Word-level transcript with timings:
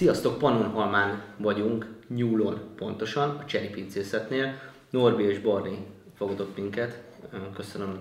Sziasztok, 0.00 0.38
Pannonhalmán 0.38 1.22
vagyunk, 1.36 1.86
Nyúlon 2.08 2.60
pontosan, 2.76 3.28
a 3.28 3.44
Cseri 3.44 3.68
pincészetnél. 3.68 4.60
Norbi 4.90 5.22
és 5.22 5.38
Barni 5.38 5.86
fogadott 6.16 6.56
minket. 6.56 7.02
Köszönöm, 7.54 8.00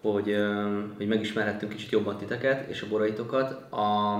hogy, 0.00 0.36
hogy 0.96 1.06
megismerhettünk 1.08 1.72
kicsit 1.72 1.90
jobban 1.90 2.16
titeket 2.16 2.68
és 2.68 2.82
a 2.82 2.88
boraitokat. 2.88 3.72
A, 3.72 4.16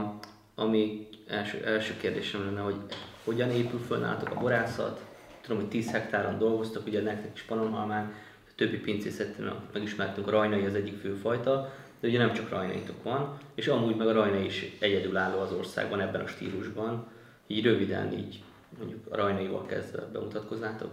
ami 0.54 1.08
első, 1.26 1.64
első 1.64 1.96
kérdésem 2.00 2.44
lenne, 2.44 2.60
hogy 2.60 2.76
hogyan 3.24 3.50
épül 3.50 3.80
föl 3.80 3.98
nálatok 3.98 4.30
a 4.30 4.40
borászat? 4.40 5.04
Tudom, 5.40 5.58
hogy 5.58 5.68
10 5.68 5.90
hektáron 5.90 6.38
dolgoztok, 6.38 6.86
ugye 6.86 7.02
nektek 7.02 7.30
is 7.34 7.42
Pannonhalmán, 7.42 8.14
a 8.46 8.50
többi 8.56 8.76
pincészetnél 8.78 9.62
megismertünk, 9.72 10.26
a 10.26 10.30
rajnai 10.30 10.64
az 10.64 10.74
egyik 10.74 11.00
fő 11.00 11.14
fajta, 11.14 11.72
de 12.00 12.08
ugye 12.08 12.18
nem 12.18 12.32
csak 12.32 12.48
rajnaitok 12.48 13.02
van, 13.02 13.38
és 13.54 13.66
amúgy 13.66 13.96
meg 13.96 14.06
a 14.06 14.12
rajnai 14.12 14.44
is 14.44 14.76
egyedülálló 14.78 15.40
az 15.40 15.52
országban 15.52 16.00
ebben 16.00 16.20
a 16.20 16.26
stílusban. 16.26 17.06
Így 17.46 17.64
röviden, 17.64 18.12
így 18.12 18.42
mondjuk 18.78 19.00
a 19.08 19.16
rajnaival 19.16 19.66
kezdve 19.66 20.02
bemutatkoznátok? 20.12 20.90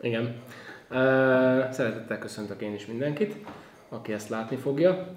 Igen. 0.00 0.34
Szeretettel 1.70 2.18
köszöntök 2.18 2.60
én 2.60 2.74
is 2.74 2.86
mindenkit, 2.86 3.36
aki 3.88 4.12
ezt 4.12 4.28
látni 4.28 4.56
fogja. 4.56 5.12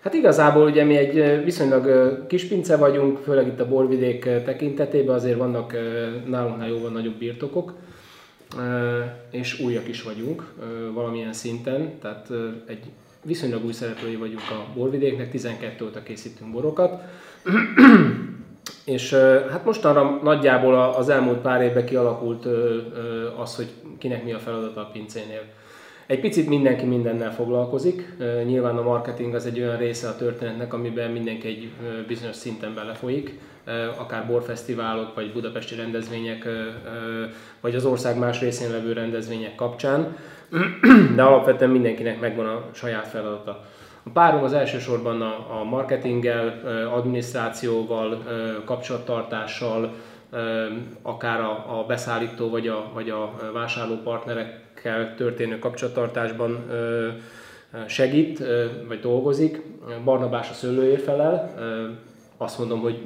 Hát 0.00 0.14
igazából 0.14 0.66
ugye 0.66 0.84
mi 0.84 0.96
egy 0.96 1.44
viszonylag 1.44 2.26
kis 2.26 2.44
pince 2.44 2.76
vagyunk, 2.76 3.18
főleg 3.18 3.46
itt 3.46 3.60
a 3.60 3.68
borvidék 3.68 4.22
tekintetében 4.24 5.14
azért 5.14 5.38
vannak 5.38 5.72
nálunknál 6.26 6.68
jóval 6.68 6.90
nagyobb 6.90 7.18
birtokok, 7.18 7.74
és 9.30 9.60
újak 9.60 9.88
is 9.88 10.02
vagyunk 10.02 10.52
valamilyen 10.92 11.32
szinten, 11.32 11.98
tehát 11.98 12.30
egy 12.66 12.84
viszonylag 13.26 13.64
új 13.64 13.72
szereplői 13.72 14.16
vagyunk 14.16 14.50
a 14.50 14.66
borvidéknek, 14.74 15.30
12 15.30 15.84
óta 15.84 16.02
készítünk 16.02 16.52
borokat. 16.52 17.02
És 18.84 19.12
hát 19.50 19.64
mostanra 19.64 20.20
nagyjából 20.22 20.74
az 20.74 21.08
elmúlt 21.08 21.38
pár 21.38 21.62
évben 21.62 21.84
kialakult 21.84 22.46
az, 23.38 23.56
hogy 23.56 23.68
kinek 23.98 24.24
mi 24.24 24.32
a 24.32 24.38
feladata 24.38 24.80
a 24.80 24.90
pincénél. 24.92 25.42
Egy 26.06 26.20
picit 26.20 26.48
mindenki 26.48 26.84
mindennel 26.84 27.34
foglalkozik. 27.34 28.12
Nyilván 28.44 28.76
a 28.76 28.82
marketing 28.82 29.34
az 29.34 29.46
egy 29.46 29.60
olyan 29.60 29.76
része 29.76 30.08
a 30.08 30.16
történetnek, 30.16 30.74
amiben 30.74 31.10
mindenki 31.10 31.48
egy 31.48 31.70
bizonyos 32.06 32.36
szinten 32.36 32.74
belefolyik, 32.74 33.38
akár 33.98 34.26
borfesztiválok, 34.26 35.14
vagy 35.14 35.32
budapesti 35.32 35.74
rendezvények, 35.74 36.48
vagy 37.60 37.74
az 37.74 37.84
ország 37.84 38.18
más 38.18 38.40
részén 38.40 38.70
levő 38.70 38.92
rendezvények 38.92 39.54
kapcsán 39.54 40.16
de 41.16 41.22
alapvetően 41.22 41.70
mindenkinek 41.70 42.20
megvan 42.20 42.46
a 42.46 42.62
saját 42.72 43.06
feladata. 43.06 43.64
A 44.02 44.10
párom 44.12 44.42
az 44.42 44.52
elsősorban 44.52 45.22
a, 45.22 45.64
marketinggel, 45.64 46.60
adminisztrációval, 46.94 48.22
kapcsolattartással, 48.64 49.94
akár 51.02 51.40
a, 51.40 51.78
a 51.78 51.84
beszállító 51.86 52.50
vagy 52.50 52.68
a, 52.68 52.90
vagy 52.94 53.10
a 53.10 53.32
vásárló 53.52 53.94
partnerekkel 53.94 55.14
történő 55.14 55.58
kapcsolattartásban 55.58 56.64
segít, 57.86 58.42
vagy 58.88 59.00
dolgozik. 59.00 59.62
Barnabás 60.04 60.50
a 60.50 60.54
szőlőért 60.54 61.02
felel, 61.02 61.54
azt 62.36 62.58
mondom, 62.58 62.80
hogy 62.80 62.98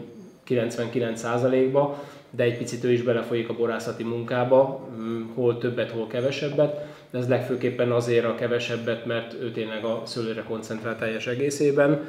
99%-ba, 0.48 2.02
de 2.30 2.42
egy 2.42 2.56
picit 2.56 2.84
ő 2.84 2.92
is 2.92 3.02
belefolyik 3.02 3.48
a 3.48 3.54
borászati 3.54 4.04
munkába, 4.04 4.88
hol 5.34 5.58
többet, 5.58 5.90
hol 5.90 6.06
kevesebbet 6.06 6.88
de 7.10 7.18
ez 7.18 7.28
legfőképpen 7.28 7.90
azért 7.90 8.24
a 8.24 8.34
kevesebbet, 8.34 9.06
mert 9.06 9.32
ő 9.42 9.50
tényleg 9.50 9.84
a 9.84 10.02
szőlőre 10.04 10.42
koncentrál 10.42 10.96
teljes 10.96 11.26
egészében. 11.26 12.04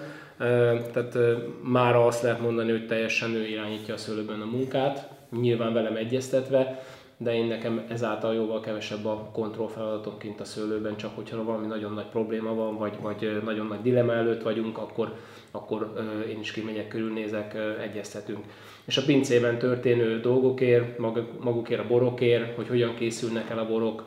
Tehát 0.91 1.17
már 1.63 1.95
azt 1.95 2.21
lehet 2.21 2.41
mondani, 2.41 2.71
hogy 2.71 2.87
teljesen 2.87 3.33
ő 3.33 3.47
irányítja 3.47 3.93
a 3.93 3.97
szőlőben 3.97 4.41
a 4.41 4.45
munkát, 4.45 5.09
nyilván 5.41 5.73
velem 5.73 5.95
egyeztetve, 5.95 6.83
de 7.17 7.35
én 7.35 7.45
nekem 7.45 7.85
ezáltal 7.89 8.33
jóval 8.33 8.59
kevesebb 8.59 9.05
a 9.05 9.29
kontrollfeladatom 9.33 10.17
kint 10.17 10.39
a 10.39 10.45
szőlőben, 10.45 10.97
csak 10.97 11.15
hogyha 11.15 11.43
valami 11.43 11.67
nagyon 11.67 11.93
nagy 11.93 12.05
probléma 12.05 12.53
van, 12.53 12.77
vagy, 12.77 12.93
vagy 13.01 13.41
nagyon 13.43 13.67
nagy 13.67 13.81
dilema 13.81 14.13
előtt 14.13 14.41
vagyunk, 14.41 14.77
akkor, 14.77 15.13
akkor 15.51 15.93
én 16.29 16.39
is 16.39 16.51
kimegyek, 16.51 16.87
körülnézek, 16.87 17.57
egyeztetünk. 17.81 18.45
És 18.85 18.97
a 18.97 19.05
pincében 19.05 19.57
történő 19.57 20.19
dolgokért, 20.19 20.97
magukért 21.39 21.81
a 21.81 21.87
borokért, 21.87 22.55
hogy 22.55 22.67
hogyan 22.67 22.95
készülnek 22.95 23.49
el 23.49 23.59
a 23.59 23.67
borok, 23.67 24.05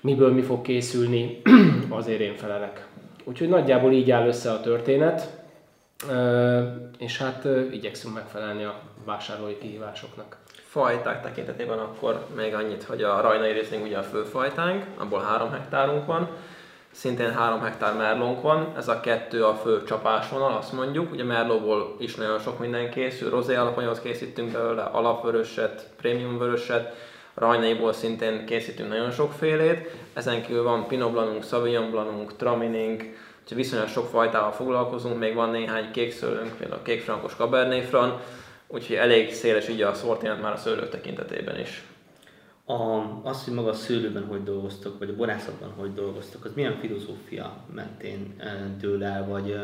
miből 0.00 0.32
mi 0.32 0.42
fog 0.42 0.62
készülni, 0.62 1.40
azért 1.88 2.20
én 2.20 2.34
felelek. 2.34 2.88
Úgyhogy 3.28 3.48
nagyjából 3.48 3.92
így 3.92 4.10
áll 4.10 4.26
össze 4.26 4.50
a 4.50 4.60
történet, 4.60 5.30
és 6.98 7.18
hát 7.18 7.44
igyekszünk 7.70 8.14
megfelelni 8.14 8.64
a 8.64 8.74
vásárlói 9.04 9.58
kihívásoknak. 9.58 10.36
Fajták 10.62 11.22
tekintetében 11.22 11.78
akkor 11.78 12.26
még 12.36 12.54
annyit, 12.54 12.82
hogy 12.82 13.02
a 13.02 13.20
rajnai 13.20 13.52
részünk 13.52 13.84
ugye 13.84 13.98
a 13.98 14.02
főfajtánk, 14.02 14.84
abból 14.98 15.20
három 15.20 15.52
hektárunk 15.52 16.06
van, 16.06 16.28
szintén 16.90 17.32
3 17.32 17.60
hektár 17.60 17.96
merlónk 17.96 18.42
van, 18.42 18.72
ez 18.76 18.88
a 18.88 19.00
kettő 19.00 19.44
a 19.44 19.54
fő 19.54 19.82
csapásvonal, 19.84 20.56
azt 20.56 20.72
mondjuk. 20.72 21.12
Ugye 21.12 21.24
merlóból 21.24 21.96
is 21.98 22.14
nagyon 22.14 22.38
sok 22.38 22.58
minden 22.58 22.90
készül, 22.90 23.30
rozé 23.30 23.54
alapanyaghoz 23.54 24.00
készítünk 24.00 24.52
belőle, 24.52 24.82
alapvöröset, 24.82 25.86
prémium 25.96 26.38
vöröset, 26.38 26.94
Rajnaiból 27.36 27.92
szintén 27.92 28.46
készítünk 28.46 28.88
nagyon 28.88 29.10
sokfélét, 29.10 29.90
ezen 30.12 30.42
kívül 30.42 30.62
van 30.62 30.86
Pinot 30.86 31.12
Blancunk, 31.12 31.44
Sauvignon 31.44 31.90
Blancunk, 31.90 32.36
Traminink, 32.36 33.02
úgyhogy 33.42 33.56
viszonylag 33.56 33.88
sok 33.88 34.06
fajtával 34.06 34.52
foglalkozunk, 34.52 35.18
még 35.18 35.34
van 35.34 35.50
néhány 35.50 35.90
kékszőlőnk, 35.90 36.56
például 36.56 36.80
a 36.80 36.84
kékfrankos 36.84 37.34
Cabernet 37.34 37.84
Franc, 37.84 38.22
úgyhogy 38.66 38.96
elég 38.96 39.32
széles 39.32 39.68
így 39.68 39.82
a 39.82 39.94
szortiment 39.94 40.42
már 40.42 40.52
a 40.52 40.56
szőlők 40.56 40.88
tekintetében 40.88 41.60
is. 41.60 41.84
A, 42.64 43.02
az, 43.22 43.44
hogy 43.44 43.54
maga 43.54 43.70
a 43.70 43.74
szőlőben 43.74 44.26
hogy 44.26 44.42
dolgoztok, 44.42 44.98
vagy 44.98 45.08
a 45.08 45.16
borászatban 45.16 45.72
hogy 45.76 45.94
dolgoztok, 45.94 46.44
az 46.44 46.52
milyen 46.54 46.78
filozófia 46.80 47.56
mentén 47.74 48.42
dől 48.80 49.04
el, 49.04 49.26
vagy 49.26 49.58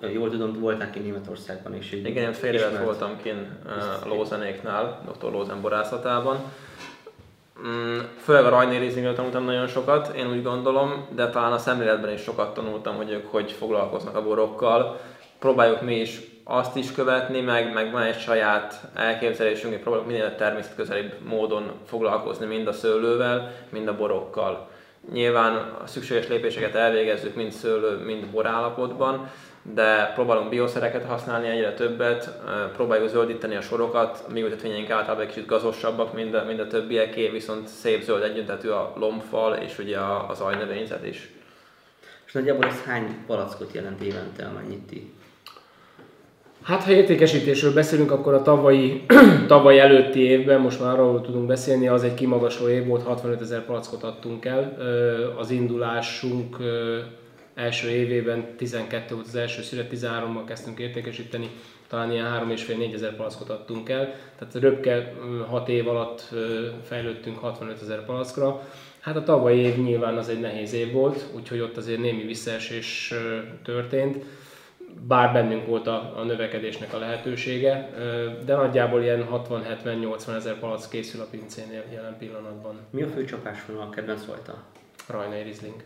jól 0.00 0.30
tudom, 0.30 0.60
voltál 0.60 0.90
ki 0.90 0.98
Németországban 0.98 1.74
is. 1.74 1.92
Igen, 1.92 2.24
én 2.24 2.32
fél 2.32 2.54
évet 2.54 2.84
voltam 2.84 3.16
kint 3.22 3.46
Lózenéknál, 4.04 5.00
dr. 5.12 5.30
Lózen 5.30 5.60
borászatában. 5.60 6.36
Mm, 7.66 7.98
főleg 8.22 8.44
a 8.44 8.48
Rajné 8.48 8.76
Riesingről 8.76 9.14
tanultam 9.14 9.44
nagyon 9.44 9.66
sokat, 9.66 10.16
én 10.16 10.30
úgy 10.30 10.42
gondolom, 10.42 11.06
de 11.14 11.30
talán 11.30 11.52
a 11.52 11.58
szemléletben 11.58 12.12
is 12.12 12.20
sokat 12.20 12.54
tanultam, 12.54 12.96
hogy 12.96 13.10
ők 13.10 13.26
hogy 13.26 13.52
foglalkoznak 13.52 14.16
a 14.16 14.22
borokkal. 14.22 15.00
Próbáljuk 15.38 15.82
mi 15.82 15.94
is 15.94 16.20
azt 16.44 16.76
is 16.76 16.92
követni, 16.92 17.40
meg, 17.40 17.72
meg 17.72 17.92
van 17.92 18.02
egy 18.02 18.18
saját 18.18 18.80
elképzelésünk, 18.94 19.72
hogy 19.72 19.82
próbáljuk 19.82 20.08
minél 20.08 20.36
természetközelibb 20.36 21.12
módon 21.24 21.72
foglalkozni 21.86 22.46
mind 22.46 22.66
a 22.66 22.72
szőlővel, 22.72 23.52
mind 23.70 23.88
a 23.88 23.96
borokkal. 23.96 24.68
Nyilván 25.12 25.54
a 25.82 25.86
szükséges 25.86 26.28
lépéseket 26.28 26.74
elvégezzük 26.74 27.34
mind 27.34 27.52
szőlő, 27.52 28.04
mind 28.04 28.26
borállapotban, 28.26 29.30
de 29.62 30.12
próbálunk 30.14 30.48
bioszereket 30.48 31.04
használni 31.04 31.48
egyre 31.48 31.74
többet, 31.74 32.40
próbáljuk 32.76 33.08
zöldíteni 33.08 33.56
a 33.56 33.60
sorokat, 33.60 34.24
a 34.28 34.32
mi 34.32 34.42
ültetvényeink 34.42 34.90
általában 34.90 35.24
egy 35.24 35.28
kicsit 35.28 35.46
gazosabbak, 35.46 36.14
mint 36.14 36.34
a, 36.34 36.44
mint 36.46 36.60
a 36.60 36.66
többieké, 36.66 37.28
viszont 37.28 37.66
szép 37.66 38.02
zöld 38.02 38.22
együttetű 38.22 38.68
a 38.68 38.92
lombfal 38.96 39.54
és 39.54 39.78
ugye 39.78 39.98
az 40.28 40.40
ajnövényzet 40.40 41.06
is. 41.06 41.30
És 42.26 42.32
nagyjából 42.32 42.64
ez 42.64 42.82
hány 42.84 43.16
palackot 43.26 43.72
jelent 43.72 44.00
évente, 44.00 44.44
amennyit 44.44 44.86
ti? 44.86 45.12
Hát 46.62 46.84
ha 46.84 46.90
értékesítésről 46.90 47.72
beszélünk, 47.72 48.10
akkor 48.10 48.34
a 48.34 48.42
tavalyi, 48.42 49.04
tavaly 49.46 49.80
előtti 49.80 50.20
évben, 50.20 50.60
most 50.60 50.80
már 50.80 50.92
arról 50.92 51.20
tudunk 51.20 51.46
beszélni, 51.46 51.88
az 51.88 52.02
egy 52.02 52.14
kimagasló 52.14 52.68
év 52.68 52.86
volt, 52.86 53.02
65 53.02 53.40
ezer 53.40 53.64
palackot 53.64 54.02
adtunk 54.02 54.44
el. 54.44 54.76
Az 55.38 55.50
indulásunk 55.50 56.56
első 57.58 57.88
évében 57.88 58.56
12 58.56 59.14
volt 59.14 59.26
az 59.26 59.34
első 59.34 59.62
szület, 59.62 59.90
13-mal 59.92 60.42
kezdtünk 60.46 60.78
értékesíteni, 60.78 61.50
talán 61.88 62.12
ilyen 62.12 62.48
3,5-4 62.48 62.94
ezer 62.94 63.16
palackot 63.16 63.50
adtunk 63.50 63.88
el, 63.88 64.14
tehát 64.38 64.54
röpke 64.54 65.14
6 65.48 65.68
év 65.68 65.88
alatt 65.88 66.34
fejlődtünk 66.84 67.38
65 67.38 67.82
ezer 67.82 68.04
palackra. 68.04 68.68
Hát 69.00 69.16
a 69.16 69.22
tavalyi 69.22 69.58
év 69.58 69.76
nyilván 69.76 70.16
az 70.16 70.28
egy 70.28 70.40
nehéz 70.40 70.72
év 70.72 70.92
volt, 70.92 71.26
úgyhogy 71.34 71.60
ott 71.60 71.76
azért 71.76 72.00
némi 72.00 72.22
visszaesés 72.22 73.14
történt, 73.64 74.24
bár 75.06 75.32
bennünk 75.32 75.66
volt 75.66 75.86
a, 75.86 76.12
a 76.16 76.22
növekedésnek 76.22 76.94
a 76.94 76.98
lehetősége, 76.98 77.90
de 78.44 78.54
nagyjából 78.54 79.02
ilyen 79.02 79.28
60-70-80 79.32 80.36
ezer 80.36 80.58
palack 80.58 80.90
készül 80.90 81.20
a 81.20 81.26
pincénél 81.30 81.84
jelen 81.92 82.16
pillanatban. 82.18 82.78
Mi 82.90 83.02
a 83.02 83.08
fő 83.08 83.24
csapásvonal 83.24 83.82
a 83.82 83.90
kedvenc 83.90 84.24
volta? 84.24 84.62
Rajnai 85.06 85.42
Riesling. 85.42 85.82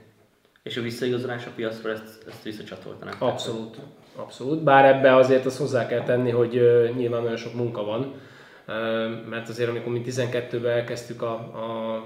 És 0.62 0.76
a 0.76 0.80
visszaigazolás 0.82 1.46
a 1.46 1.50
piacra 1.54 1.90
ezt, 1.90 2.24
ezt 2.28 2.42
visszacsatoltanak? 2.42 3.16
Abszolút. 3.18 3.76
Abszolút. 4.16 4.62
Bár 4.62 4.84
ebbe 4.84 5.16
azért 5.16 5.46
azt 5.46 5.58
hozzá 5.58 5.86
kell 5.86 6.02
tenni, 6.02 6.30
hogy 6.30 6.56
uh, 6.56 6.96
nyilván 6.96 7.22
nagyon 7.22 7.36
sok 7.36 7.54
munka 7.54 7.84
van, 7.84 8.00
uh, 8.00 9.28
mert 9.28 9.48
azért 9.48 9.68
amikor 9.68 9.92
mi 9.92 10.02
12-ben 10.04 10.72
elkezdtük 10.72 11.22
a, 11.22 11.32
a 11.34 12.04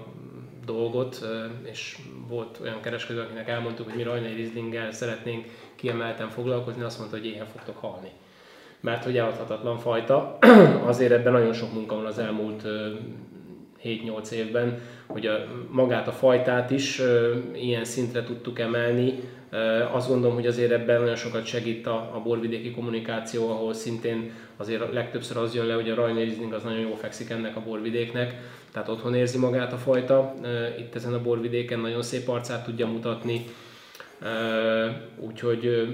dolgot, 0.64 1.18
uh, 1.22 1.70
és 1.70 1.98
volt 2.28 2.58
olyan 2.62 2.80
kereskedő, 2.80 3.20
akinek 3.20 3.48
elmondtuk, 3.48 3.86
hogy 3.86 3.96
mi 3.96 4.02
Rajnai 4.02 4.34
Rieslinggel 4.34 4.92
szeretnénk 4.92 5.46
kiemelten 5.74 6.28
foglalkozni, 6.28 6.82
azt 6.82 6.98
mondta, 6.98 7.16
hogy 7.16 7.26
éhen 7.26 7.46
fogtok 7.46 7.76
halni. 7.76 8.10
mert 8.80 9.04
hogy 9.04 9.16
eladhatatlan 9.18 9.78
fajta. 9.78 10.38
Azért 10.86 11.12
ebben 11.12 11.32
nagyon 11.32 11.52
sok 11.52 11.72
munka 11.72 11.94
van 11.94 12.06
az 12.06 12.18
elmúlt 12.18 12.62
7-8 13.84 14.30
évben, 14.30 14.78
hogy 15.16 15.26
a, 15.26 15.46
magát 15.70 16.08
a 16.08 16.12
fajtát 16.12 16.70
is 16.70 17.02
ilyen 17.54 17.84
szintre 17.84 18.24
tudtuk 18.24 18.58
emelni. 18.58 19.14
Azt 19.92 20.08
gondolom, 20.08 20.34
hogy 20.34 20.46
azért 20.46 20.70
ebben 20.70 21.00
nagyon 21.00 21.16
sokat 21.16 21.46
segít 21.46 21.86
a, 21.86 21.94
a 22.14 22.20
borvidéki 22.24 22.70
kommunikáció, 22.70 23.50
ahol 23.50 23.72
szintén 23.72 24.30
azért 24.56 24.92
legtöbbször 24.92 25.36
az 25.36 25.54
jön 25.54 25.66
le, 25.66 25.74
hogy 25.74 25.90
a 25.90 25.94
Rajna 25.94 26.20
az 26.54 26.62
nagyon 26.62 26.80
jól 26.80 26.96
fekszik 26.96 27.30
ennek 27.30 27.56
a 27.56 27.60
borvidéknek, 27.60 28.34
tehát 28.72 28.88
otthon 28.88 29.14
érzi 29.14 29.38
magát 29.38 29.72
a 29.72 29.76
fajta. 29.76 30.34
Itt 30.78 30.94
ezen 30.94 31.14
a 31.14 31.22
borvidéken 31.22 31.80
nagyon 31.80 32.02
szép 32.02 32.28
arcát 32.28 32.64
tudja 32.64 32.86
mutatni, 32.86 33.44
úgyhogy 35.18 35.86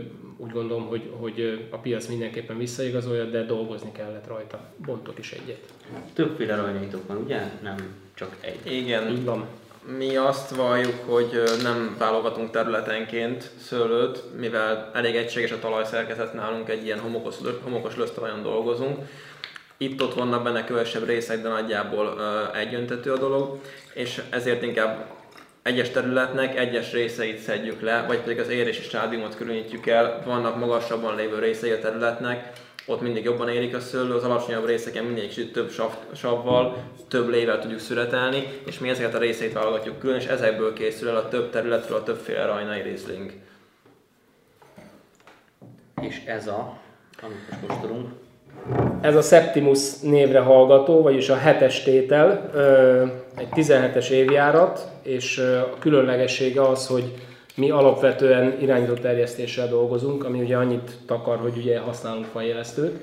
úgy 0.42 0.52
gondolom, 0.52 0.86
hogy, 0.86 1.10
hogy 1.20 1.66
a 1.70 1.76
piac 1.76 2.06
mindenképpen 2.06 2.58
visszaigazolja, 2.58 3.24
de 3.24 3.44
dolgozni 3.44 3.92
kellett 3.92 4.26
rajta. 4.26 4.60
Bontok 4.76 5.18
is 5.18 5.32
egyet. 5.32 5.60
Többféle 6.14 6.56
rajnaitok 6.56 7.06
van, 7.06 7.16
ugye? 7.16 7.40
Nem 7.62 7.76
csak 8.14 8.36
egy. 8.40 8.72
Igen. 8.72 9.10
Így 9.10 9.24
van. 9.24 9.46
Mi 9.98 10.16
azt 10.16 10.56
valljuk, 10.56 10.94
hogy 11.06 11.42
nem 11.62 11.96
válogatunk 11.98 12.50
területenként 12.50 13.50
szőlőt, 13.60 14.38
mivel 14.38 14.90
elég 14.94 15.16
egységes 15.16 15.50
a 15.50 15.58
talajszerkezet 15.58 16.32
nálunk, 16.32 16.68
egy 16.68 16.84
ilyen 16.84 17.00
homokos, 17.00 17.34
homokos 17.62 17.96
lösztalajon 17.96 18.42
dolgozunk. 18.42 18.98
Itt-ott 19.76 20.14
vannak 20.14 20.42
benne 20.42 20.64
kövesebb 20.64 21.06
részek, 21.06 21.42
de 21.42 21.48
nagyjából 21.48 22.20
egyöntető 22.54 23.12
a 23.12 23.18
dolog, 23.18 23.60
és 23.94 24.22
ezért 24.30 24.62
inkább 24.62 25.06
egyes 25.62 25.90
területnek 25.90 26.58
egyes 26.58 26.92
részeit 26.92 27.38
szedjük 27.38 27.80
le, 27.80 28.04
vagy 28.06 28.18
pedig 28.18 28.38
az 28.38 28.48
érési 28.48 28.82
stádiumot 28.82 29.36
különítjük 29.36 29.86
el, 29.86 30.22
vannak 30.24 30.58
magasabban 30.58 31.16
lévő 31.16 31.38
részei 31.38 31.70
a 31.70 31.80
területnek, 31.80 32.52
ott 32.86 33.00
mindig 33.00 33.24
jobban 33.24 33.48
érik 33.48 33.74
a 33.74 33.80
szőlő, 33.80 34.14
az 34.14 34.24
alacsonyabb 34.24 34.66
részeken 34.66 35.04
mindig 35.04 35.28
kicsit 35.28 35.52
több 35.52 35.70
sav, 35.70 35.92
savval, 36.14 36.76
több 37.08 37.28
lével 37.28 37.60
tudjuk 37.60 37.80
szüretelni, 37.80 38.46
és 38.66 38.78
mi 38.78 38.88
ezeket 38.88 39.14
a 39.14 39.18
részeit 39.18 39.52
válogatjuk 39.52 39.98
külön, 39.98 40.16
és 40.16 40.26
ezekből 40.26 40.72
készül 40.72 41.08
el 41.08 41.16
a 41.16 41.28
több 41.28 41.50
területről 41.50 41.98
a 41.98 42.02
többféle 42.02 42.44
rajnai 42.44 42.82
részling. 42.82 43.32
És 46.00 46.22
ez 46.26 46.46
a, 46.46 46.78
amit 47.22 47.68
most 47.68 47.80
ez 49.00 49.16
a 49.16 49.22
Septimus 49.22 50.00
névre 50.00 50.40
hallgató, 50.40 51.02
vagyis 51.02 51.28
a 51.28 51.36
hetes 51.36 51.82
tétel, 51.82 52.50
egy 53.36 53.48
17-es 53.54 54.08
évjárat, 54.08 54.88
és 55.02 55.38
a 55.38 55.76
különlegessége 55.78 56.62
az, 56.62 56.86
hogy 56.86 57.12
mi 57.56 57.70
alapvetően 57.70 58.56
irányított 58.60 59.00
terjesztéssel 59.00 59.68
dolgozunk, 59.68 60.24
ami 60.24 60.40
ugye 60.40 60.56
annyit 60.56 60.90
takar, 61.06 61.36
hogy 61.36 61.56
ugye 61.56 61.78
használunk 61.78 62.24
fajélesztőt. 62.24 62.98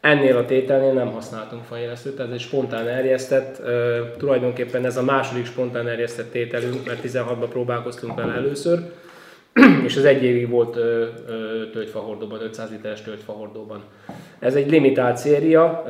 Ennél 0.00 0.36
a 0.36 0.44
tételnél 0.44 0.92
nem 0.92 1.12
használtunk 1.12 1.64
fajélesztőt, 1.64 2.20
ez 2.20 2.30
egy 2.32 2.40
spontán 2.40 2.88
erjesztett, 2.88 3.62
tulajdonképpen 4.18 4.84
ez 4.84 4.96
a 4.96 5.02
második 5.02 5.46
spontán 5.46 5.88
erjesztett 5.88 6.30
tételünk, 6.30 6.86
mert 6.86 7.00
16-ban 7.04 7.46
próbálkoztunk 7.48 8.14
vele 8.14 8.32
először, 8.32 8.78
és 9.86 9.96
az 9.96 10.04
egy 10.04 10.22
évig 10.22 10.48
volt 10.48 10.72
tölgyfahordóban, 11.72 12.42
500 12.42 12.70
literes 12.70 13.02
tölgyfahordóban. 13.02 13.84
Ez 14.38 14.54
egy 14.54 14.70
limitált 14.70 15.16
széria, 15.16 15.84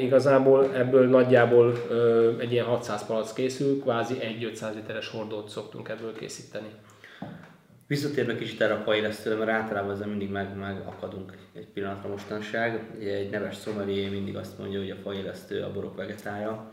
igazából 0.00 0.70
ebből 0.74 1.08
nagyjából 1.08 1.72
egy 2.38 2.52
ilyen 2.52 2.64
600 2.64 3.06
palac 3.06 3.32
készül, 3.32 3.80
kvázi 3.80 4.14
egy 4.20 4.44
500 4.44 4.74
literes 4.74 5.08
hordót 5.08 5.48
szoktunk 5.48 5.88
ebből 5.88 6.12
készíteni. 6.12 6.68
Visszatérve 7.86 8.36
kicsit 8.36 8.60
erre 8.60 8.74
a 8.74 8.82
fejlesztőre, 8.84 9.36
mert 9.36 9.50
általában 9.50 9.90
ezzel 9.90 10.08
mindig 10.08 10.30
meg, 10.30 10.56
megakadunk 10.56 11.32
egy 11.54 11.66
pillanatra 11.66 12.08
mostanság. 12.08 12.80
egy 13.00 13.30
neves 13.30 13.56
szomelié 13.56 14.08
mindig 14.08 14.36
azt 14.36 14.58
mondja, 14.58 14.78
hogy 14.78 14.90
a 14.90 15.10
fejlesztő 15.10 15.62
a 15.62 15.72
borok 15.72 15.96
vegetája 15.96 16.70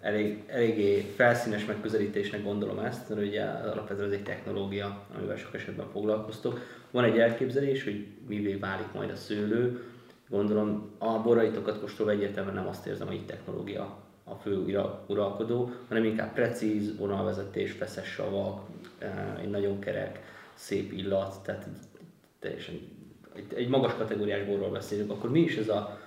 elég, 0.00 0.44
eléggé 0.46 1.00
felszínes 1.00 1.64
megközelítésnek 1.64 2.42
gondolom 2.42 2.78
ezt, 2.78 3.08
mert 3.08 3.20
ugye 3.20 3.44
alapvetően 3.44 4.06
ez 4.08 4.14
egy 4.14 4.22
technológia, 4.22 5.06
amivel 5.16 5.36
sok 5.36 5.54
esetben 5.54 5.86
foglalkoztok. 5.92 6.58
Van 6.90 7.04
egy 7.04 7.18
elképzelés, 7.18 7.84
hogy 7.84 8.06
mivé 8.28 8.54
válik 8.54 8.92
majd 8.94 9.10
a 9.10 9.16
szőlő. 9.16 9.82
Gondolom 10.28 10.90
a 10.98 11.18
boraitokat 11.22 11.80
kóstolva 11.80 12.12
egyértelműen 12.12 12.54
nem 12.54 12.68
azt 12.68 12.86
érzem, 12.86 13.06
hogy 13.06 13.16
itt 13.16 13.26
technológia 13.26 13.98
a 14.24 14.34
fő 14.34 14.80
uralkodó, 15.06 15.70
hanem 15.88 16.04
inkább 16.04 16.32
precíz 16.32 16.98
vonalvezetés, 16.98 17.72
feszes 17.72 18.08
savak, 18.08 18.62
egy 19.40 19.50
nagyon 19.50 19.78
kerek, 19.78 20.20
szép 20.54 20.92
illat, 20.92 21.42
tehát 21.42 21.66
teljesen 22.38 22.74
egy, 23.34 23.54
egy 23.54 23.68
magas 23.68 23.94
kategóriás 23.94 24.46
borról 24.46 24.70
beszélünk, 24.70 25.10
akkor 25.10 25.30
mi 25.30 25.40
is 25.40 25.56
ez 25.56 25.68
a 25.68 25.99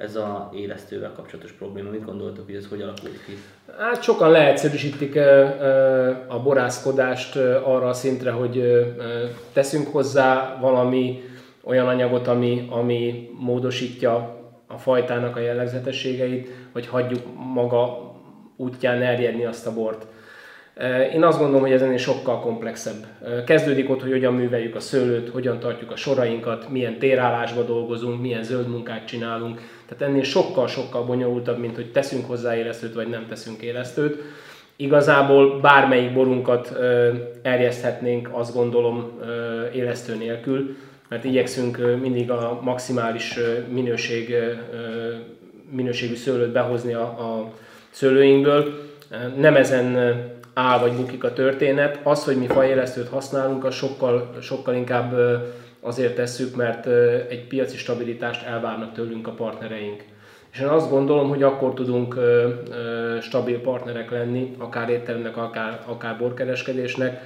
ez 0.00 0.16
a 0.16 0.50
élesztővel 0.54 1.12
kapcsolatos 1.12 1.52
probléma? 1.52 1.90
Mit 1.90 2.04
gondoltok, 2.04 2.44
hogy 2.46 2.54
ez 2.54 2.66
hogy 2.68 2.82
alakult 2.82 3.24
ki? 3.26 3.32
Hát 3.78 4.02
sokan 4.02 4.30
leegyszerűsítik 4.30 5.16
a 6.28 6.40
borászkodást 6.42 7.36
arra 7.64 7.88
a 7.88 7.92
szintre, 7.92 8.30
hogy 8.30 8.84
teszünk 9.52 9.88
hozzá 9.88 10.58
valami 10.60 11.22
olyan 11.64 11.88
anyagot, 11.88 12.26
ami, 12.26 12.66
ami 12.70 13.30
módosítja 13.38 14.38
a 14.66 14.78
fajtának 14.78 15.36
a 15.36 15.40
jellegzetességeit, 15.40 16.48
vagy 16.72 16.86
hagyjuk 16.86 17.22
maga 17.54 18.12
útján 18.56 19.02
erjedni 19.02 19.44
azt 19.44 19.66
a 19.66 19.74
bort. 19.74 20.06
Én 21.12 21.22
azt 21.22 21.38
gondolom, 21.38 21.62
hogy 21.62 21.72
ez 21.72 21.82
ennél 21.82 21.96
sokkal 21.96 22.40
komplexebb. 22.40 23.06
Kezdődik 23.46 23.90
ott, 23.90 24.00
hogy 24.00 24.10
hogyan 24.10 24.34
műveljük 24.34 24.74
a 24.74 24.80
szőlőt, 24.80 25.28
hogyan 25.28 25.58
tartjuk 25.58 25.90
a 25.90 25.96
sorainkat, 25.96 26.68
milyen 26.68 26.98
térállásba 26.98 27.62
dolgozunk, 27.62 28.20
milyen 28.20 28.42
zöld 28.42 28.68
munkát 28.68 29.06
csinálunk. 29.06 29.60
Tehát 29.88 30.02
ennél 30.12 30.22
sokkal-sokkal 30.22 31.04
bonyolultabb, 31.04 31.58
mint 31.58 31.74
hogy 31.74 31.92
teszünk 31.92 32.26
hozzá 32.26 32.56
élesztőt, 32.56 32.94
vagy 32.94 33.08
nem 33.08 33.26
teszünk 33.28 33.62
élesztőt. 33.62 34.22
Igazából 34.76 35.60
bármelyik 35.60 36.12
borunkat 36.12 36.78
erjeszthetnénk, 37.42 38.28
azt 38.32 38.54
gondolom, 38.54 39.10
élesztő 39.74 40.14
nélkül, 40.14 40.76
mert 41.08 41.24
igyekszünk 41.24 42.00
mindig 42.00 42.30
a 42.30 42.60
maximális 42.62 43.38
minőség, 43.68 44.34
minőségű 45.70 46.14
szőlőt 46.14 46.52
behozni 46.52 46.94
a, 46.94 47.02
a 47.02 47.52
szőlőinkből. 47.90 48.88
Nem 49.36 49.56
ezen 49.56 49.96
áll 50.60 50.78
vagy 50.78 50.92
bukik 50.92 51.24
a 51.24 51.32
történet. 51.32 51.98
Az, 52.02 52.24
hogy 52.24 52.36
mi 52.36 52.46
fajélesztőt 52.46 53.08
használunk, 53.08 53.64
az 53.64 53.74
sokkal, 53.74 54.30
sokkal 54.40 54.74
inkább 54.74 55.14
azért 55.80 56.14
tesszük, 56.14 56.56
mert 56.56 56.86
egy 57.28 57.46
piaci 57.46 57.76
stabilitást 57.76 58.46
elvárnak 58.46 58.92
tőlünk 58.92 59.26
a 59.26 59.32
partnereink. 59.32 60.04
És 60.52 60.60
én 60.60 60.66
azt 60.66 60.90
gondolom, 60.90 61.28
hogy 61.28 61.42
akkor 61.42 61.74
tudunk 61.74 62.16
stabil 63.20 63.60
partnerek 63.60 64.10
lenni, 64.10 64.54
akár 64.58 64.88
étteremnek, 64.88 65.36
akár, 65.36 65.80
akár 65.86 66.18
borkereskedésnek, 66.18 67.20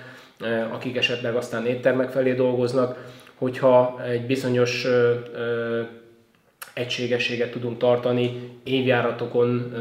akik 0.73 0.97
esetleg 0.97 1.35
aztán 1.35 1.67
éttermek 1.67 2.11
felé 2.11 2.33
dolgoznak, 2.33 2.97
hogyha 3.35 4.03
egy 4.07 4.27
bizonyos 4.27 4.87
egységességet 6.75 7.51
tudunk 7.51 7.79
tartani 7.79 8.51
évjáratokon 8.65 9.73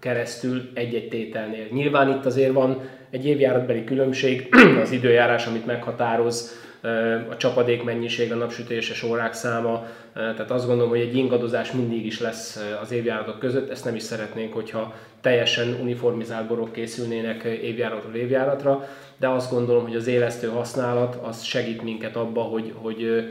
keresztül 0.00 0.70
egy-egy 0.74 1.08
tételnél. 1.08 1.66
Nyilván 1.70 2.10
itt 2.10 2.24
azért 2.24 2.52
van 2.52 2.80
egy 3.10 3.26
évjáratbeli 3.26 3.84
különbség, 3.84 4.48
az 4.82 4.90
időjárás, 4.90 5.46
amit 5.46 5.66
meghatároz, 5.66 6.62
a 7.30 7.36
csapadék 7.36 7.82
mennyiség, 7.82 8.32
a 8.32 8.34
napsütéses 8.34 9.02
órák 9.02 9.32
száma, 9.32 9.86
tehát 10.14 10.50
azt 10.50 10.66
gondolom, 10.66 10.90
hogy 10.90 11.00
egy 11.00 11.16
ingadozás 11.16 11.72
mindig 11.72 12.06
is 12.06 12.20
lesz 12.20 12.64
az 12.82 12.92
évjáratok 12.92 13.38
között, 13.38 13.70
ezt 13.70 13.84
nem 13.84 13.94
is 13.94 14.02
szeretnénk, 14.02 14.52
hogyha 14.52 14.94
teljesen 15.20 15.78
uniformizált 15.80 16.46
borok 16.46 16.72
készülnének 16.72 17.42
évjáratról 17.44 18.14
évjáratra, 18.14 18.88
de 19.16 19.28
azt 19.28 19.50
gondolom, 19.50 19.82
hogy 19.82 19.96
az 19.96 20.06
élesztő 20.06 20.48
használat 20.48 21.18
az 21.22 21.42
segít 21.42 21.82
minket 21.82 22.16
abba, 22.16 22.40
hogy, 22.40 22.72
hogy 22.74 23.24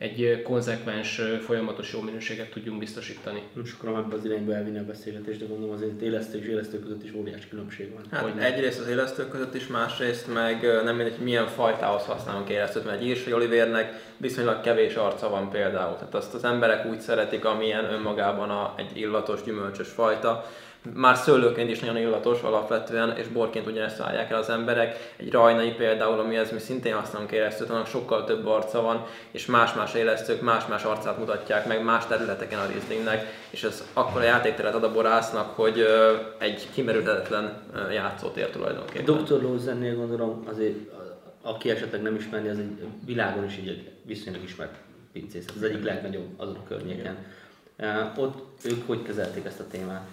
egy 0.00 0.42
konzekvens, 0.42 1.20
folyamatos 1.40 1.92
jó 1.92 2.00
minőséget 2.00 2.50
tudjunk 2.50 2.78
biztosítani. 2.78 3.42
Most 3.52 3.74
akarom 3.78 3.96
ebbe 3.96 4.14
az 4.14 4.24
irányba 4.24 4.54
elvinni 4.54 4.78
a 4.78 4.84
beszélgetést, 4.84 5.38
de 5.38 5.46
gondolom 5.46 5.74
azért 5.74 6.00
élesztő 6.00 6.38
és 6.38 6.46
élesztő 6.46 6.78
között 6.78 7.04
is 7.04 7.12
óriási 7.14 7.48
különbség 7.48 7.92
van. 7.92 8.02
Hát 8.10 8.22
hogy 8.22 8.42
egyrészt 8.42 8.80
az 8.80 8.88
élesztő 8.88 9.28
között 9.28 9.54
is, 9.54 9.66
másrészt 9.66 10.34
meg 10.34 10.62
nem 10.84 10.96
mindegy, 10.96 11.14
hogy 11.16 11.24
milyen 11.24 11.46
fajtához 11.46 12.02
használunk 12.02 12.48
élesztőt, 12.48 12.84
mert 12.84 13.00
egy 13.00 13.06
írsai 13.06 13.32
olivérnek 13.32 14.12
viszonylag 14.16 14.60
kevés 14.60 14.94
arca 14.94 15.28
van 15.28 15.50
például. 15.50 15.94
Tehát 15.94 16.14
azt 16.14 16.34
az 16.34 16.44
emberek 16.44 16.86
úgy 16.86 17.00
szeretik, 17.00 17.44
amilyen 17.44 17.84
önmagában 17.84 18.50
a, 18.50 18.74
egy 18.76 18.96
illatos, 18.96 19.42
gyümölcsös 19.42 19.88
fajta 19.88 20.44
már 20.94 21.16
szőlőként 21.16 21.70
is 21.70 21.78
nagyon 21.78 21.96
illatos 21.96 22.40
alapvetően, 22.42 23.16
és 23.16 23.26
borként 23.26 23.66
ugyanezt 23.66 24.00
állják 24.00 24.30
el 24.30 24.38
az 24.38 24.50
emberek. 24.50 25.14
Egy 25.16 25.32
rajnai 25.32 25.70
például, 25.70 26.18
amihez 26.18 26.52
mi 26.52 26.58
szintén 26.58 26.94
használunk 26.94 27.30
élesztőt, 27.32 27.70
annak 27.70 27.86
sokkal 27.86 28.24
több 28.24 28.46
arca 28.46 28.82
van, 28.82 29.06
és 29.30 29.46
más-más 29.46 29.94
élesztők 29.94 30.40
más-más 30.40 30.84
arcát 30.84 31.18
mutatják 31.18 31.66
meg 31.66 31.84
más 31.84 32.06
területeken 32.06 32.58
a 32.58 32.66
Rieslingnek, 32.66 33.26
és 33.50 33.62
ez 33.62 33.84
akkor 33.92 34.20
a 34.20 34.24
játékteret 34.24 34.74
ad 34.74 34.84
a 34.84 34.92
borásznak, 34.92 35.56
hogy 35.56 35.86
egy 36.38 36.68
kimerülhetetlen 36.72 37.62
játszótér 37.92 38.50
tulajdonképpen. 38.50 39.24
Dr. 39.24 39.42
Lózennél 39.42 39.96
gondolom 39.96 40.44
azért, 40.50 40.76
aki 41.42 41.70
esetleg 41.70 42.02
nem 42.02 42.14
ismerni, 42.14 42.48
az 42.48 42.58
egy 42.58 42.86
világon 43.04 43.44
is 43.44 43.56
egy 43.56 43.90
viszonylag 44.02 44.42
ismert 44.42 44.74
pincészet, 45.12 45.52
az 45.56 45.62
egyik 45.62 45.84
legnagyobb 45.84 46.28
azon 46.36 46.56
a 46.56 46.68
környéken. 46.68 47.16
Ott 48.16 48.64
ők 48.64 48.86
hogy 48.86 49.02
kezelték 49.02 49.44
ezt 49.44 49.60
a 49.60 49.64
témát? 49.70 50.06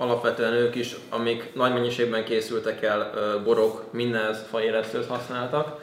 Alapvetően 0.00 0.52
ők 0.52 0.74
is, 0.74 0.96
amik 1.10 1.54
nagy 1.54 1.72
mennyiségben 1.72 2.24
készültek 2.24 2.82
el, 2.82 3.10
borok, 3.44 3.92
mindenhez 3.92 4.46
fajéresztőt 4.50 5.06
használtak 5.06 5.80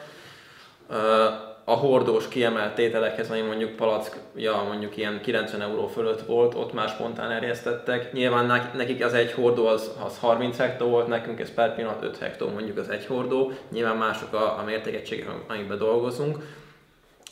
a 1.68 1.74
hordós 1.74 2.28
kiemelt 2.28 2.76
tételekhez, 2.76 3.30
ami 3.30 3.42
mondjuk 3.42 3.76
palackja 3.76 4.64
mondjuk 4.68 4.98
ilyen 4.98 5.22
90 5.22 5.62
euró 5.62 5.88
fölött 5.88 6.22
volt, 6.22 6.56
ott 6.56 6.74
már 6.74 6.90
spontán 6.90 7.32
erjesztettek. 7.32 8.14
Nyilván 8.14 8.72
nekik 8.76 9.04
az 9.04 9.14
egy 9.14 9.32
hordó 9.32 9.68
az, 9.68 9.92
az 10.06 10.20
30 10.20 10.58
hektó 10.58 10.88
volt, 10.88 11.08
nekünk 11.08 11.40
ez 11.40 11.54
per 11.54 11.76
pillanat 11.76 12.04
5 12.04 12.18
hektó 12.18 12.50
mondjuk 12.50 12.78
az 12.78 12.90
egy 12.90 13.06
hordó. 13.06 13.52
Nyilván 13.72 13.98
mások 13.98 14.34
a, 14.34 14.60
a 14.60 14.64
mértékegységek, 14.66 15.28
amikben 15.48 15.78
dolgozunk 15.78 16.38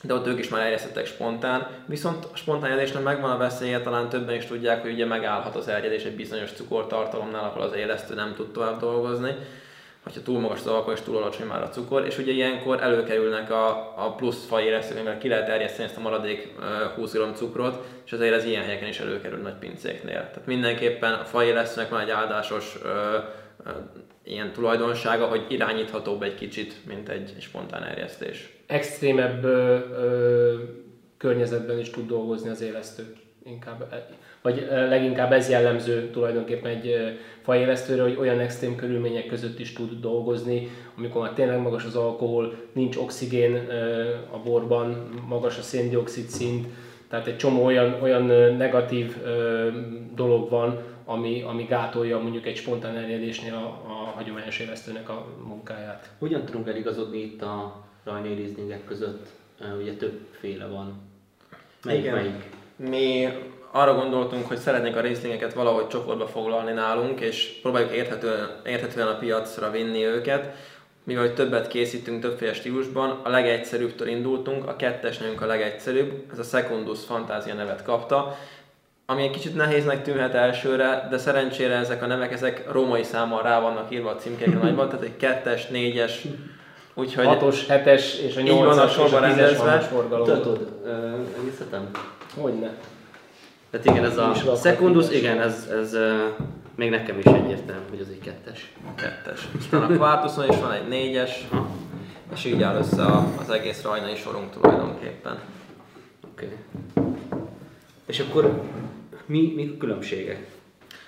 de 0.06 0.14
ott 0.14 0.28
ők 0.28 0.40
is 0.40 0.50
már 0.50 0.62
erjesztettek 0.62 1.06
spontán, 1.06 1.68
viszont 1.86 2.26
a 2.34 2.38
spontán 2.38 2.72
erjedésnek 2.72 3.04
megvan 3.04 3.32
a 3.32 3.38
veszélye, 3.38 3.82
talán 3.82 4.10
többen 4.10 4.36
is 4.36 4.46
tudják, 4.46 4.82
hogy 4.82 4.92
ugye 4.92 5.06
megállhat 5.06 5.56
az 5.56 5.68
erjedés 5.68 6.04
egy 6.04 6.16
bizonyos 6.16 6.52
cukortartalomnál, 6.52 7.44
ahol 7.44 7.62
az 7.62 7.74
élesztő 7.74 8.14
nem 8.14 8.34
tud 8.36 8.52
tovább 8.52 8.80
dolgozni 8.80 9.36
hogyha 10.04 10.22
túl 10.22 10.40
magas 10.40 10.60
az 10.60 10.68
alkohol 10.68 10.94
és 10.94 11.02
túl 11.02 11.18
alacsony 11.18 11.48
már 11.48 11.62
a 11.62 11.70
cukor, 11.70 12.06
és 12.06 12.18
ugye 12.18 12.32
ilyenkor 12.32 12.82
előkerülnek 12.82 13.52
a, 13.52 13.94
a 14.06 14.14
plusz 14.16 14.46
fajéresztők, 14.46 15.04
mert 15.04 15.20
ki 15.20 15.28
lehet 15.28 15.46
terjeszteni 15.46 15.88
ezt 15.88 15.98
a 15.98 16.02
maradék 16.02 16.54
20 16.96 17.14
g 17.14 17.36
cukrot, 17.36 17.86
és 18.06 18.12
azért 18.12 18.34
ez 18.34 18.46
ilyen 18.46 18.64
helyeken 18.64 18.88
is 18.88 19.00
előkerül 19.00 19.40
nagy 19.40 19.54
pincéknél. 19.54 20.14
Tehát 20.14 20.46
mindenképpen 20.46 21.14
a 21.14 21.24
fajéresztőnek 21.24 21.90
van 21.90 22.00
egy 22.00 22.10
áldásos 22.10 22.78
ilyen 24.24 24.54
tulajdonsága, 24.54 25.26
hogy 25.26 25.46
irányíthatóbb 25.50 26.24
egy 26.24 26.36
kicsit, 26.36 26.86
mint 26.88 27.10
egy, 27.10 27.36
spontán 27.40 27.84
erjesztés. 27.84 28.58
Extrémebb 28.68 29.44
ö, 29.44 29.78
ö, 29.98 30.54
környezetben 31.18 31.80
is 31.80 31.90
tud 31.90 32.08
dolgozni 32.08 32.50
az 32.50 32.62
élesztő. 32.62 33.16
Inkább 33.46 33.94
vagy 34.44 34.68
leginkább 34.70 35.32
ez 35.32 35.50
jellemző 35.50 36.10
tulajdonképpen 36.10 36.72
egy 36.72 37.18
fajélesztőre, 37.42 38.02
hogy 38.02 38.18
olyan 38.20 38.40
extrém 38.40 38.76
körülmények 38.76 39.26
között 39.26 39.60
is 39.60 39.74
tud 39.74 40.00
dolgozni, 40.02 40.70
amikor 40.98 41.22
már 41.22 41.34
tényleg 41.34 41.60
magas 41.60 41.86
az 41.86 41.96
alkohol, 41.96 42.56
nincs 42.74 42.96
oxigén 42.96 43.56
a 44.32 44.38
borban, 44.38 45.10
magas 45.28 45.58
a 45.58 45.62
széndiokszid 45.62 46.28
szint, 46.28 46.68
tehát 47.10 47.28
egy 47.28 47.38
csomó 47.38 47.64
olyan, 47.64 47.98
olyan 48.02 48.24
negatív 48.58 49.18
dolog 50.16 50.50
van, 50.50 50.80
ami, 51.06 51.42
ami 51.42 51.64
gátolja 51.64 52.20
mondjuk 52.20 52.46
egy 52.46 52.56
spontán 52.56 52.96
erjedésnél 52.96 53.54
a, 53.54 53.92
a 53.92 53.94
hagyományos 54.16 54.60
élesztőnek 54.60 55.10
a 55.10 55.26
munkáját. 55.48 56.10
Hogyan 56.20 56.46
tudunk 56.46 56.68
eligazodni 56.68 57.18
itt 57.18 57.42
a 57.42 57.84
Rajné 58.04 58.56
között? 58.88 59.28
Ugye 59.80 59.94
többféle 59.94 60.68
van. 60.68 61.02
Melyik, 61.84 62.02
Igen. 62.02 62.14
melyik? 62.14 62.50
Mi 62.76 63.28
arra 63.72 63.96
gondoltunk, 63.96 64.48
hogy 64.48 64.58
szeretnénk 64.58 64.96
a 64.96 65.02
részlényeket 65.02 65.54
valahogy 65.54 65.88
csoportba 65.88 66.28
foglalni 66.28 66.72
nálunk, 66.72 67.20
és 67.20 67.60
próbáljuk 67.62 67.92
érthetően, 67.92 68.62
érthetően 68.66 69.08
a 69.08 69.18
piacra 69.18 69.72
vinni 69.72 70.06
őket. 70.06 70.56
Mivel 71.04 71.24
hogy 71.24 71.34
többet 71.34 71.68
készítünk 71.68 72.22
többféle 72.22 72.54
stílusban, 72.54 73.20
a 73.24 73.30
legegyszerűbbtől 73.30 74.08
indultunk, 74.08 74.68
a 74.68 74.76
kettes 74.76 75.18
nekünk 75.18 75.42
a 75.42 75.46
legegyszerűbb, 75.46 76.24
ez 76.32 76.40
a 76.40 76.44
Secundus 76.44 77.06
Fantázia 77.06 77.54
nevet 77.54 77.84
kapta, 77.84 78.38
ami 79.06 79.24
egy 79.24 79.30
kicsit 79.30 79.56
nehéznek 79.56 80.04
tűnhet 80.04 80.34
elsőre, 80.34 81.08
de 81.10 81.18
szerencsére 81.18 81.76
ezek 81.76 82.04
a 82.04 82.06
nevek, 82.06 82.32
ezek 82.32 82.72
római 82.72 83.04
számmal 83.04 83.42
rá 83.42 83.60
vannak 83.60 83.92
írva 83.92 84.10
a 84.10 84.16
címkékre 84.16 84.60
nagyban, 84.60 84.90
tehát 84.90 85.04
egy 85.04 85.18
kettes, 85.18 85.68
négyes, 85.68 86.22
úgyhogy... 86.94 87.26
Hatos, 87.26 87.68
hetes 87.68 88.20
és 88.20 88.36
a 88.36 88.42
nyolcas 88.42 88.98
és 89.06 89.14
a 89.14 89.20
tízes 89.22 89.58
van 89.58 89.68
a 89.68 89.80
forgalom. 89.80 90.26
Tudod, 90.26 90.70
uh, 90.86 91.80
Hogyne. 92.36 92.72
Tehát 93.70 93.86
igen, 93.86 94.06
ez 94.06 94.18
a 94.18 94.56
Secundus, 94.56 95.10
igen, 95.10 95.42
ez, 95.42 95.68
ez 95.82 95.98
még 96.76 96.90
nekem 96.90 97.18
is 97.18 97.26
egyértelmű, 97.26 97.90
hogy 97.90 98.00
az 98.00 98.08
egy 98.10 98.20
kettes. 98.20 98.74
Kettes. 98.96 99.48
Aztán 99.60 99.82
a 99.82 99.98
Quartuson 99.98 100.50
is 100.50 100.60
van 100.60 100.72
egy 100.72 100.88
négyes, 100.88 101.48
ha. 101.52 101.68
és 102.34 102.46
így 102.46 102.62
áll 102.62 102.76
össze 102.76 103.06
az 103.40 103.50
egész 103.50 103.82
rajnai 103.82 104.16
sorunk 104.16 104.52
tulajdonképpen. 104.52 105.40
Oké. 106.32 106.46
Okay. 106.46 107.14
És 108.06 108.20
akkor 108.20 108.62
mi, 109.26 109.54
mi 109.56 109.72
a 109.76 109.78
különbségek? 109.78 110.48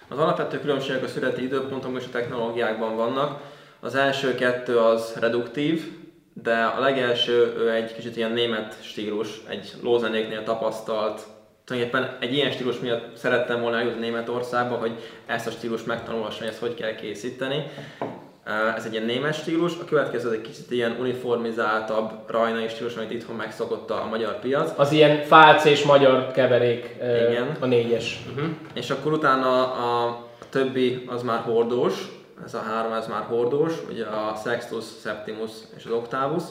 Az 0.07 0.17
alapvető 0.17 0.59
különbségek 0.59 1.03
a 1.03 1.07
születi 1.07 1.43
időpontok 1.43 1.97
és 1.99 2.05
a 2.05 2.11
technológiákban 2.11 2.95
vannak. 2.95 3.41
Az 3.79 3.95
első 3.95 4.35
kettő 4.35 4.77
az 4.77 5.15
reduktív, 5.19 5.91
de 6.33 6.63
a 6.63 6.79
legelső 6.79 7.69
egy 7.71 7.93
kicsit 7.93 8.15
ilyen 8.15 8.31
német 8.31 8.83
stílus, 8.83 9.41
egy 9.47 9.73
lózenéknél 9.81 10.43
tapasztalt 10.43 11.21
tulajdonképpen 11.65 12.17
egy 12.19 12.33
ilyen 12.33 12.51
stílus 12.51 12.79
miatt 12.79 13.17
szerettem 13.17 13.61
volna 13.61 13.77
eljutni 13.77 13.99
Németországba, 13.99 14.75
hogy 14.75 14.91
ezt 15.25 15.47
a 15.47 15.51
stílus 15.51 15.83
megtanulhassam, 15.83 16.39
hogy 16.39 16.47
ezt 16.47 16.59
hogy 16.59 16.73
kell 16.73 16.95
készíteni. 16.95 17.63
Ez 18.75 18.85
egy 18.85 18.91
ilyen 18.93 19.05
német 19.05 19.33
stílus, 19.33 19.73
a 19.81 19.85
következő 19.85 20.31
egy 20.31 20.41
kicsit 20.41 20.71
ilyen 20.71 20.95
uniformizáltabb 20.99 22.11
rajnai 22.27 22.67
stílus, 22.67 22.95
amit 22.95 23.11
itthon 23.11 23.35
megszokott 23.35 23.89
a 23.89 24.07
magyar 24.09 24.39
piac. 24.39 24.71
Az 24.75 24.91
ilyen 24.91 25.23
fálc 25.23 25.65
és 25.65 25.83
magyar 25.83 26.31
keverék, 26.31 26.95
Igen. 26.99 27.57
a 27.59 27.65
négyes. 27.65 28.19
Uh-huh. 28.29 28.49
És 28.73 28.89
akkor 28.89 29.13
utána 29.13 29.73
a, 29.73 30.05
a 30.05 30.27
többi 30.49 31.03
az 31.07 31.23
már 31.23 31.39
hordós, 31.39 31.93
ez 32.45 32.53
a 32.53 32.59
három 32.59 32.93
ez 32.93 33.07
már 33.07 33.23
hordós, 33.23 33.73
ugye 33.89 34.05
a 34.05 34.35
Sextus, 34.43 34.85
Septimus 35.03 35.51
és 35.77 35.85
az 35.85 35.91
Octavus 35.91 36.43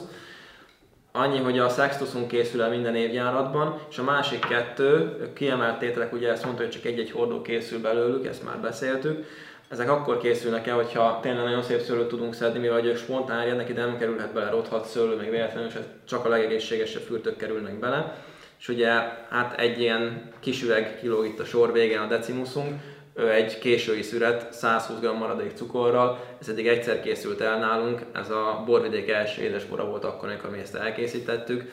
annyi, 1.15 1.39
hogy 1.39 1.59
a 1.59 1.69
Sextuson 1.69 2.27
készül 2.27 2.61
el 2.61 2.69
minden 2.69 2.95
évjáratban, 2.95 3.79
és 3.89 3.97
a 3.97 4.03
másik 4.03 4.39
kettő, 4.39 5.17
kiemelt 5.33 5.79
tételek, 5.79 6.13
ugye 6.13 6.31
ezt 6.31 6.43
mondta, 6.43 6.61
hogy 6.61 6.71
csak 6.71 6.85
egy-egy 6.85 7.11
hordó 7.11 7.41
készül 7.41 7.81
belőlük, 7.81 8.27
ezt 8.27 8.43
már 8.43 8.59
beszéltük, 8.59 9.25
ezek 9.67 9.89
akkor 9.89 10.17
készülnek 10.17 10.67
el, 10.67 10.75
hogyha 10.75 11.19
tényleg 11.21 11.43
nagyon 11.43 11.63
szép 11.63 11.81
szőlőt 11.81 12.07
tudunk 12.07 12.33
szedni, 12.33 12.59
mivel 12.59 12.85
ők 12.85 12.97
spontán 12.97 13.39
erednek, 13.39 13.69
ide 13.69 13.85
nem 13.85 13.97
kerülhet 13.97 14.33
bele 14.33 14.49
rothat 14.49 14.85
szőlő, 14.85 15.15
még 15.15 15.29
véletlenül, 15.29 15.69
és 15.69 15.75
csak 16.07 16.25
a 16.25 16.29
legegészségesebb 16.29 17.01
fürtök 17.01 17.37
kerülnek 17.37 17.79
bele. 17.79 18.23
És 18.59 18.67
ugye 18.67 18.91
hát 19.29 19.59
egy 19.59 19.79
ilyen 19.79 20.31
kis 20.39 20.63
üveg 20.63 20.99
kilóg 20.99 21.25
itt 21.25 21.39
a 21.39 21.45
sor 21.45 21.71
végén 21.71 21.99
a 21.99 22.07
decimuszunk, 22.07 22.81
egy 23.15 23.59
késői 23.59 24.01
szüret 24.01 24.53
120 24.53 24.99
g 24.99 25.17
maradék 25.17 25.51
cukorral, 25.55 26.23
ez 26.39 26.47
eddig 26.47 26.67
egyszer 26.67 27.01
készült 27.01 27.41
el 27.41 27.59
nálunk, 27.59 28.01
ez 28.13 28.29
a 28.29 28.63
borvidék 28.65 29.09
első 29.09 29.41
édesbora 29.41 29.85
volt 29.85 30.03
akkor, 30.03 30.29
amikor 30.29 30.49
mi 30.49 30.59
ezt 30.59 30.75
elkészítettük, 30.75 31.71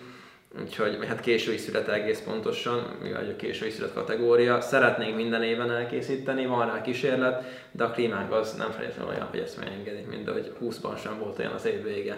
úgyhogy 0.60 0.98
hát 1.08 1.20
késői 1.20 1.56
szület 1.56 1.88
egész 1.88 2.20
pontosan, 2.20 2.96
mivel 3.02 3.26
a 3.32 3.36
késői 3.36 3.70
szület 3.70 3.92
kategória. 3.92 4.60
Szeretnénk 4.60 5.16
minden 5.16 5.42
éven 5.42 5.70
elkészíteni, 5.70 6.46
van 6.46 6.66
rá 6.66 6.80
kísérlet, 6.80 7.44
de 7.72 7.84
a 7.84 7.90
klímánk 7.90 8.32
az 8.32 8.54
nem 8.54 8.70
feltétlenül 8.70 9.12
olyan, 9.12 9.26
hogy 9.30 9.38
ezt 9.38 9.58
megengedik, 9.58 10.08
mint 10.08 10.28
ahogy 10.28 10.52
20-ban 10.62 11.02
sem 11.02 11.18
volt 11.18 11.38
olyan 11.38 11.52
az 11.52 11.66
év 11.66 11.82
vége. 11.82 12.16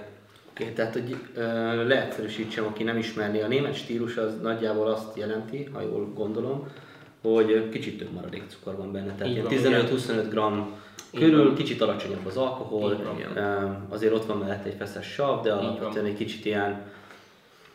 Oké, 0.50 0.62
okay, 0.62 0.75
tehát 0.75 0.93
hogy 0.93 1.17
ö, 1.35 1.87
leegyszerűsítsem, 1.87 2.64
aki 2.64 2.83
nem 2.83 2.97
ismerné, 2.97 3.43
a 3.43 3.47
német 3.47 3.75
stílus 3.75 4.17
az 4.17 4.41
nagyjából 4.43 4.87
azt 4.87 5.17
jelenti, 5.17 5.69
ha 5.73 5.81
jól 5.81 6.12
gondolom, 6.14 6.69
hogy 7.23 7.69
kicsit 7.69 7.99
több 7.99 8.12
maradék 8.12 8.43
cukor 8.49 8.76
van 8.76 8.93
benne, 8.93 9.14
tehát 9.14 9.35
15-25 9.49 10.26
g 10.31 10.38
körül, 11.19 11.45
van. 11.45 11.55
kicsit 11.55 11.81
alacsonyabb 11.81 12.26
az 12.26 12.37
alkohol, 12.37 13.19
azért 13.88 14.12
ott 14.12 14.25
van 14.25 14.38
mellett 14.38 14.64
egy 14.64 14.75
feszes 14.79 15.07
sav, 15.07 15.43
de 15.43 15.53
alapvetően 15.53 16.05
egy 16.05 16.17
kicsit 16.17 16.45
ilyen 16.45 16.83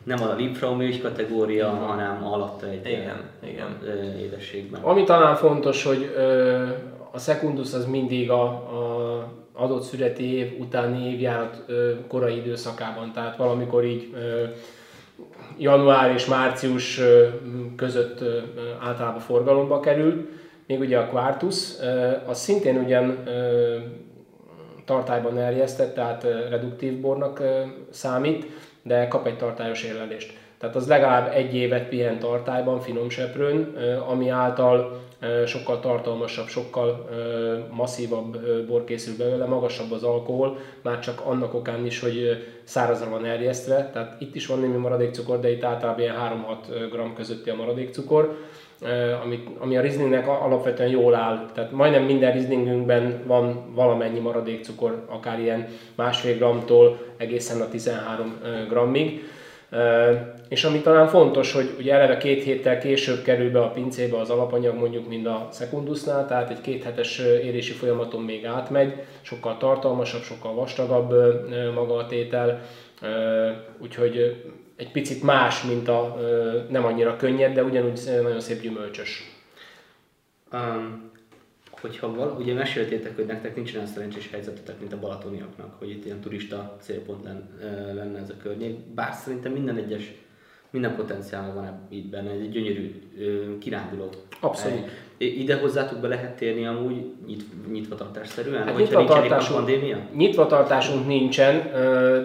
nem 0.03 0.21
a 0.21 0.33
Liebfraumilch 0.33 1.01
kategória, 1.01 1.67
igen. 1.67 1.87
hanem 1.87 2.25
alatta 2.27 2.67
egy 2.67 2.85
igen, 2.85 3.29
igen. 3.43 3.77
édességben. 4.19 4.81
Ami 4.81 5.03
talán 5.03 5.35
fontos, 5.35 5.83
hogy 5.83 6.15
a 7.11 7.19
Secundus 7.19 7.73
az 7.73 7.85
mindig 7.85 8.29
a, 8.29 8.43
a 8.43 9.31
adott 9.53 9.81
születi 9.81 10.33
év 10.33 10.59
utáni 10.59 11.11
évjárat 11.11 11.65
korai 12.07 12.37
időszakában, 12.37 13.11
tehát 13.13 13.37
valamikor 13.37 13.85
így 13.85 14.15
január 15.57 16.11
és 16.11 16.25
március 16.25 17.01
között 17.75 18.23
általában 18.81 19.19
forgalomba 19.19 19.79
kerül. 19.79 20.29
Még 20.67 20.79
ugye 20.79 20.97
a 20.97 21.09
Quartus, 21.09 21.73
az 22.25 22.39
szintén 22.39 22.77
ugyan 22.77 23.23
tartályban 24.85 25.37
erjesztett, 25.37 25.93
tehát 25.93 26.23
reduktív 26.49 26.99
bornak 26.99 27.41
számít, 27.89 28.45
de 28.83 29.07
kap 29.07 29.27
egy 29.27 29.37
tartályos 29.37 29.83
érlelést. 29.83 30.33
Tehát 30.57 30.75
az 30.75 30.87
legalább 30.87 31.31
egy 31.33 31.55
évet 31.55 31.87
pihen 31.87 32.19
tartályban, 32.19 32.79
finom 32.79 33.09
seprőn, 33.09 33.75
ami 34.07 34.29
által 34.29 35.01
sokkal 35.45 35.79
tartalmasabb, 35.79 36.47
sokkal 36.47 37.09
masszívabb 37.71 38.37
bor 38.67 38.83
készül 38.83 39.17
belőle, 39.17 39.45
magasabb 39.45 39.91
az 39.91 40.03
alkohol, 40.03 40.57
már 40.81 40.99
csak 40.99 41.21
annak 41.25 41.53
okán 41.53 41.85
is, 41.85 41.99
hogy 41.99 42.45
szárazra 42.63 43.09
van 43.09 43.25
erjesztve, 43.25 43.89
tehát 43.93 44.21
itt 44.21 44.35
is 44.35 44.45
van 44.45 44.59
némi 44.59 44.77
maradékcukor, 44.77 45.39
de 45.39 45.51
itt 45.51 45.63
általában 45.63 46.01
ilyen 46.01 46.45
3-6 46.69 47.11
g 47.11 47.13
közötti 47.15 47.49
a 47.49 47.55
maradékcukor, 47.55 48.37
ami, 49.23 49.43
ami 49.59 49.77
a 49.77 49.81
Rieslingnek 49.81 50.27
alapvetően 50.27 50.89
jól 50.89 51.15
áll. 51.15 51.49
Tehát 51.53 51.71
majdnem 51.71 52.03
minden 52.03 52.31
Rieslingünkben 52.31 53.23
van 53.25 53.73
valamennyi 53.73 54.19
maradékcukor, 54.19 55.05
akár 55.09 55.39
ilyen 55.39 55.67
másfél 55.95 56.37
gramtól 56.37 56.99
egészen 57.17 57.61
a 57.61 57.69
13 57.69 58.39
grammig 58.69 59.21
És 60.47 60.63
ami 60.63 60.79
talán 60.79 61.07
fontos, 61.07 61.53
hogy 61.53 61.75
ugye 61.79 61.93
eleve 61.93 62.17
két 62.17 62.43
héttel 62.43 62.77
később 62.77 63.21
kerül 63.21 63.51
be 63.51 63.61
a 63.61 63.71
pincébe 63.71 64.17
az 64.17 64.29
alapanyag 64.29 64.75
mondjuk, 64.75 65.07
mint 65.07 65.27
a 65.27 65.49
Secundusnál, 65.53 66.27
tehát 66.27 66.49
egy 66.49 66.61
kéthetes 66.61 67.19
érési 67.19 67.71
folyamaton 67.71 68.21
még 68.21 68.45
átmegy, 68.45 68.93
sokkal 69.21 69.57
tartalmasabb, 69.57 70.21
sokkal 70.21 70.53
vastagabb 70.53 71.13
maga 71.73 71.95
a 71.95 72.05
tétel, 72.05 72.61
úgyhogy 73.77 74.43
egy 74.79 74.91
picit 74.91 75.23
más, 75.23 75.63
mint 75.63 75.87
a 75.87 76.17
nem 76.69 76.85
annyira 76.85 77.15
könnyed, 77.15 77.53
de 77.53 77.63
ugyanúgy 77.63 77.99
nagyon 78.21 78.39
szép 78.39 78.61
gyümölcsös. 78.61 79.39
Um, 80.53 81.11
hogyha 81.71 82.15
val, 82.15 82.35
ugye 82.39 82.53
meséltétek, 82.53 83.15
hogy 83.15 83.25
nektek 83.25 83.55
nincs 83.55 83.73
olyan 83.73 83.85
szerencsés 83.85 84.29
helyzetetek, 84.31 84.79
mint 84.79 84.93
a 84.93 84.99
balatoniaknak, 84.99 85.75
hogy 85.79 85.89
itt 85.89 86.05
ilyen 86.05 86.19
turista 86.19 86.77
célpont 86.81 87.23
lenne 87.93 88.19
ez 88.19 88.29
a 88.29 88.37
környék, 88.41 88.77
bár 88.77 89.13
szerintem 89.13 89.51
minden 89.51 89.77
egyes 89.77 90.11
minden 90.69 90.95
potenciál 90.95 91.53
van 91.53 91.87
itt 91.89 92.09
benne, 92.09 92.29
egy 92.29 92.49
gyönyörű 92.49 93.07
kiránduló. 93.59 94.09
Abszolút. 94.39 94.89
Ide 95.21 95.55
hozzátok 95.55 95.99
be 95.99 96.07
lehet 96.07 96.35
térni 96.35 96.65
amúgy 96.65 97.11
nyit, 97.27 97.71
nyitvatartásszerűen, 97.71 98.63
hát 98.63 98.73
hogyha 98.73 98.99
nincsen 98.99 99.53
pandémia? 99.53 99.97
Nyitvatartásunk 100.15 101.07
nincsen, 101.07 101.71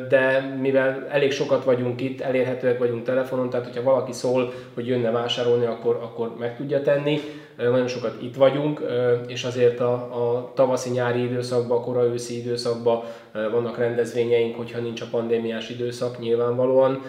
de 0.08 0.56
mivel 0.60 1.06
elég 1.10 1.32
sokat 1.32 1.64
vagyunk 1.64 2.00
itt, 2.00 2.20
elérhetőek 2.20 2.78
vagyunk 2.78 3.04
telefonon, 3.04 3.50
tehát 3.50 3.66
hogyha 3.66 3.82
valaki 3.82 4.12
szól, 4.12 4.52
hogy 4.74 4.86
jönne 4.86 5.10
vásárolni, 5.10 5.64
akkor, 5.64 5.98
akkor 6.02 6.34
meg 6.38 6.56
tudja 6.56 6.82
tenni. 6.82 7.20
Nagyon 7.56 7.86
sokat 7.86 8.22
itt 8.22 8.34
vagyunk, 8.34 8.82
és 9.26 9.44
azért 9.44 9.80
a, 9.80 9.92
a 9.92 10.52
tavaszi-nyári 10.54 11.22
időszakban, 11.22 11.78
a 11.78 11.80
kora 11.80 12.04
őszi 12.04 12.38
időszakban 12.38 13.02
vannak 13.32 13.78
rendezvényeink, 13.78 14.56
hogyha 14.56 14.80
nincs 14.80 15.00
a 15.00 15.06
pandémiás 15.10 15.70
időszak 15.70 16.18
nyilvánvalóan. 16.18 17.02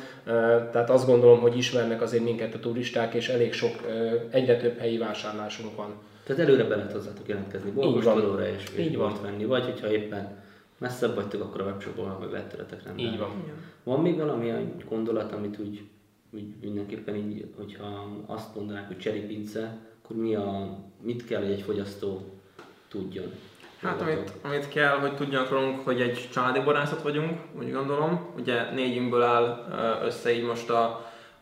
Tehát 0.72 0.90
azt 0.90 1.08
gondolom, 1.08 1.40
hogy 1.40 1.58
ismernek 1.58 2.02
azért 2.02 2.24
minket 2.24 2.54
a 2.54 2.60
turisták, 2.60 3.14
és 3.14 3.30
elég 3.30 3.54
sok, 3.54 3.72
egyre 4.32 4.58
több 4.58 4.78
helyi 4.78 4.98
vásárlásunk 4.98 5.75
van. 5.76 5.94
Tehát 6.24 6.42
előre 6.42 6.64
be 6.64 6.76
lehet 6.76 6.92
hozzátok 6.92 7.28
jelentkezni, 7.28 7.72
borkostolóra 7.72 8.48
és, 8.48 8.64
és 8.76 8.86
Így 8.86 8.98
van. 8.98 9.14
venni, 9.22 9.46
vagy 9.46 9.64
hogyha 9.66 9.92
éppen 9.92 10.44
messzebb 10.78 11.16
vagytok, 11.16 11.42
akkor 11.42 11.62
a 11.62 11.64
webshopból 11.64 12.18
meg 12.20 12.32
lehet 12.32 12.48
tőletek 12.50 12.84
rendelni. 12.84 13.12
Így 13.12 13.20
van. 13.20 13.30
Van 13.84 14.02
még 14.02 14.18
valami 14.18 14.52
gondolat, 14.90 15.32
amit 15.32 15.60
úgy, 15.60 15.82
úgy 16.32 16.44
mindenképpen 16.62 17.16
így, 17.16 17.48
hogyha 17.58 18.08
azt 18.26 18.56
mondanák, 18.56 18.88
hogy 18.88 18.98
cseripince, 18.98 19.78
akkor 20.04 20.16
mi 20.16 20.36
a, 20.36 20.78
mit 21.02 21.26
kell, 21.26 21.42
hogy 21.42 21.52
egy 21.52 21.62
fogyasztó 21.62 22.22
tudjon? 22.88 23.32
Hát 23.82 24.02
amit, 24.02 24.32
amit 24.42 24.68
kell, 24.68 24.98
hogy 25.00 25.16
tudjanak 25.16 25.50
rólunk, 25.50 25.80
hogy 25.80 26.02
egy 26.02 26.30
családi 26.32 26.60
borászat 26.60 27.02
vagyunk, 27.02 27.40
úgy 27.58 27.72
gondolom. 27.72 28.34
Ugye 28.38 28.72
négyünkből 28.72 29.22
áll 29.22 29.68
össze 30.04 30.34
így 30.34 30.44
most 30.44 30.70
a, 30.70 30.84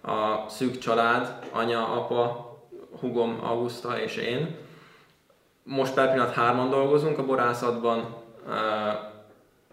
a 0.01 0.45
szűk 0.49 0.77
család, 0.77 1.47
anya, 1.51 1.87
apa, 1.87 2.52
hugom, 2.99 3.39
Augusta 3.43 3.99
és 3.99 4.15
én. 4.15 4.55
Most 5.63 5.93
per 5.93 6.11
pillanat 6.11 6.33
hárman 6.33 6.69
dolgozunk 6.69 7.17
a 7.17 7.25
borászatban, 7.25 8.15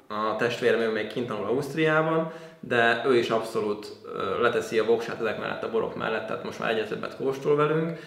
a 0.08 0.36
testvérem 0.36 0.92
még 0.92 1.06
kint 1.06 1.26
tanul 1.26 1.46
Ausztriában, 1.46 2.32
de 2.60 3.02
ő 3.06 3.16
is 3.16 3.30
abszolút 3.30 3.96
leteszi 4.40 4.78
a 4.78 4.84
voksát 4.84 5.20
ezek 5.20 5.38
mellett 5.38 5.62
a 5.62 5.70
borok 5.70 5.96
mellett, 5.96 6.26
tehát 6.26 6.44
most 6.44 6.58
már 6.58 6.70
egyre 6.70 6.84
többet 6.84 7.16
kóstol 7.16 7.56
velünk 7.56 7.98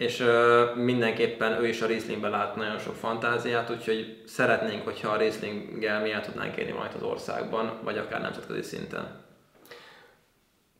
és 0.00 0.20
uh, 0.20 0.76
mindenképpen 0.76 1.60
ő 1.62 1.66
is 1.66 1.82
a 1.82 1.86
Rieslingben 1.86 2.30
lát 2.30 2.56
nagyon 2.56 2.78
sok 2.78 2.94
fantáziát, 2.94 3.70
úgyhogy 3.70 4.22
szeretnénk, 4.26 4.84
hogyha 4.84 5.08
a 5.08 5.16
Rieslinggel 5.16 6.00
miért 6.00 6.26
tudnánk 6.26 6.56
élni 6.56 6.72
majd 6.72 6.90
az 6.96 7.02
országban, 7.02 7.72
vagy 7.84 7.98
akár 7.98 8.20
nemzetközi 8.20 8.62
szinten. 8.62 9.08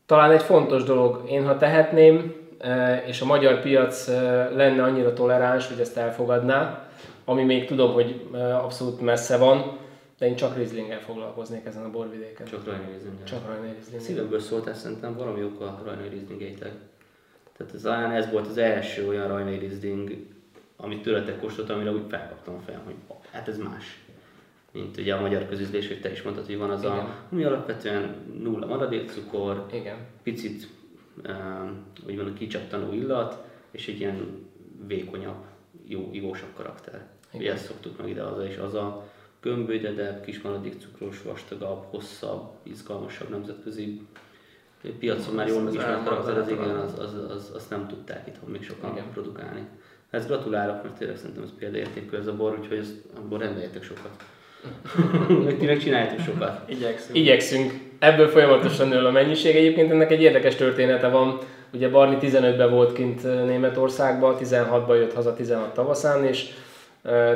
Talán 0.06 0.30
egy 0.30 0.42
fontos 0.42 0.82
dolog, 0.82 1.22
én 1.28 1.46
ha 1.46 1.56
tehetném, 1.56 2.34
és 3.06 3.20
a 3.20 3.24
magyar 3.24 3.60
piac 3.60 4.06
lenne 4.54 4.82
annyira 4.82 5.12
toleráns, 5.12 5.68
hogy 5.68 5.80
ezt 5.80 5.96
elfogadná, 5.96 6.88
ami 7.24 7.44
még 7.44 7.66
tudom, 7.66 7.92
hogy 7.92 8.28
abszolút 8.62 9.00
messze 9.00 9.36
van, 9.36 9.78
de 10.18 10.26
én 10.26 10.36
csak 10.36 10.56
Rieslinggel 10.56 11.00
foglalkoznék 11.00 11.66
ezen 11.66 11.84
a 11.84 11.90
borvidéken. 11.90 12.46
Csak 12.46 12.64
Rajnai 12.64 12.86
Rieslinggel. 12.86 13.24
Csak 13.24 13.46
Rajnai 13.46 13.70
Rieslinggel. 13.70 14.00
Szívemből 14.00 14.40
szólt 14.40 14.66
ezt 14.66 14.80
szerintem 14.80 15.16
valami 15.16 15.44
oka 15.44 15.64
a 15.64 15.82
Rajnai 15.84 16.08
Rieslinggeitek. 16.08 16.72
Tehát 17.56 17.74
ez, 17.74 17.84
ez 18.24 18.30
volt 18.32 18.46
az 18.46 18.56
első 18.56 19.08
olyan 19.08 19.28
rajnai 19.28 19.58
Riesling, 19.58 20.16
amit 20.76 21.02
tőletek 21.02 21.40
kóstoltam, 21.40 21.76
amire 21.76 21.92
úgy 21.92 22.04
felkaptam 22.08 22.54
a 22.54 22.60
fejem, 22.66 22.80
hogy 22.84 22.94
hát 23.30 23.48
ez 23.48 23.58
más. 23.58 24.04
Mint 24.72 24.96
ugye 24.96 25.14
a 25.14 25.20
magyar 25.20 25.48
közüzlés, 25.48 25.88
hogy 25.88 26.00
te 26.00 26.10
is 26.10 26.22
mondtad, 26.22 26.46
hogy 26.46 26.58
van 26.58 26.70
az 26.70 26.82
Igen. 26.82 26.92
a, 26.92 27.14
ami 27.32 27.44
alapvetően 27.44 28.14
nulla 28.42 28.66
maradékcukor, 28.66 29.66
Igen. 29.72 29.96
picit 30.22 30.68
úgy 32.06 32.16
van 32.16 32.26
a 32.26 32.32
kicsaptanó 32.32 32.92
illat, 32.92 33.44
és 33.70 33.88
egy 33.88 34.00
ilyen 34.00 34.48
vékonyabb, 34.86 35.44
jó, 35.86 36.08
ivósabb 36.12 36.54
karakter. 36.54 37.06
Igen. 37.32 37.54
Ezt 37.54 37.64
szoktuk 37.64 37.98
meg 37.98 38.08
ide 38.08 38.22
az 38.22 38.42
és 38.44 38.56
az 38.56 38.74
a 38.74 39.08
gömbölyedebb, 39.40 40.24
kis 40.24 40.40
maradékcukros, 40.40 41.22
vastagabb, 41.22 41.84
hosszabb, 41.90 42.50
izgalmasabb 42.62 43.28
nemzetközi 43.30 44.06
piacon 44.98 45.34
már 45.34 45.48
jól 45.48 45.62
megismert 45.62 46.04
karakter, 46.04 46.38
az 46.38 46.48
igen, 46.48 46.76
az, 46.76 46.98
az, 46.98 47.14
az, 47.30 47.50
azt 47.54 47.70
nem 47.70 47.86
tudták 47.86 48.26
itthon 48.26 48.50
még 48.50 48.62
sokan 48.62 48.92
igen. 48.92 49.10
produkálni. 49.12 49.66
Ezt 50.10 50.26
gratulálok, 50.26 50.82
mert 50.82 50.94
tényleg 50.94 51.16
szerintem 51.16 51.42
ez 51.42 51.50
példaértékű 51.58 52.16
ez 52.16 52.26
a 52.26 52.36
bor, 52.36 52.58
úgyhogy 52.58 52.78
ezt, 52.78 52.94
abból 53.16 53.38
rendeljetek 53.38 53.82
sokat. 53.82 54.24
Ti 55.58 55.66
meg 55.66 55.78
csináljátok 55.78 56.20
sokat. 56.20 56.70
Igyekszünk. 56.70 57.16
Igyekszünk. 57.16 57.89
Ebből 58.00 58.28
folyamatosan 58.28 58.88
nő 58.88 59.06
a 59.06 59.10
mennyiség. 59.10 59.56
Egyébként 59.56 59.90
ennek 59.90 60.10
egy 60.10 60.22
érdekes 60.22 60.54
története 60.54 61.08
van. 61.08 61.38
Ugye 61.74 61.88
Barni 61.88 62.16
15-ben 62.20 62.70
volt 62.70 62.92
kint 62.92 63.22
Németországban, 63.22 64.36
16-ban 64.42 64.94
jött 64.94 65.14
haza 65.14 65.34
16 65.34 65.74
tavaszán, 65.74 66.24
és 66.24 66.44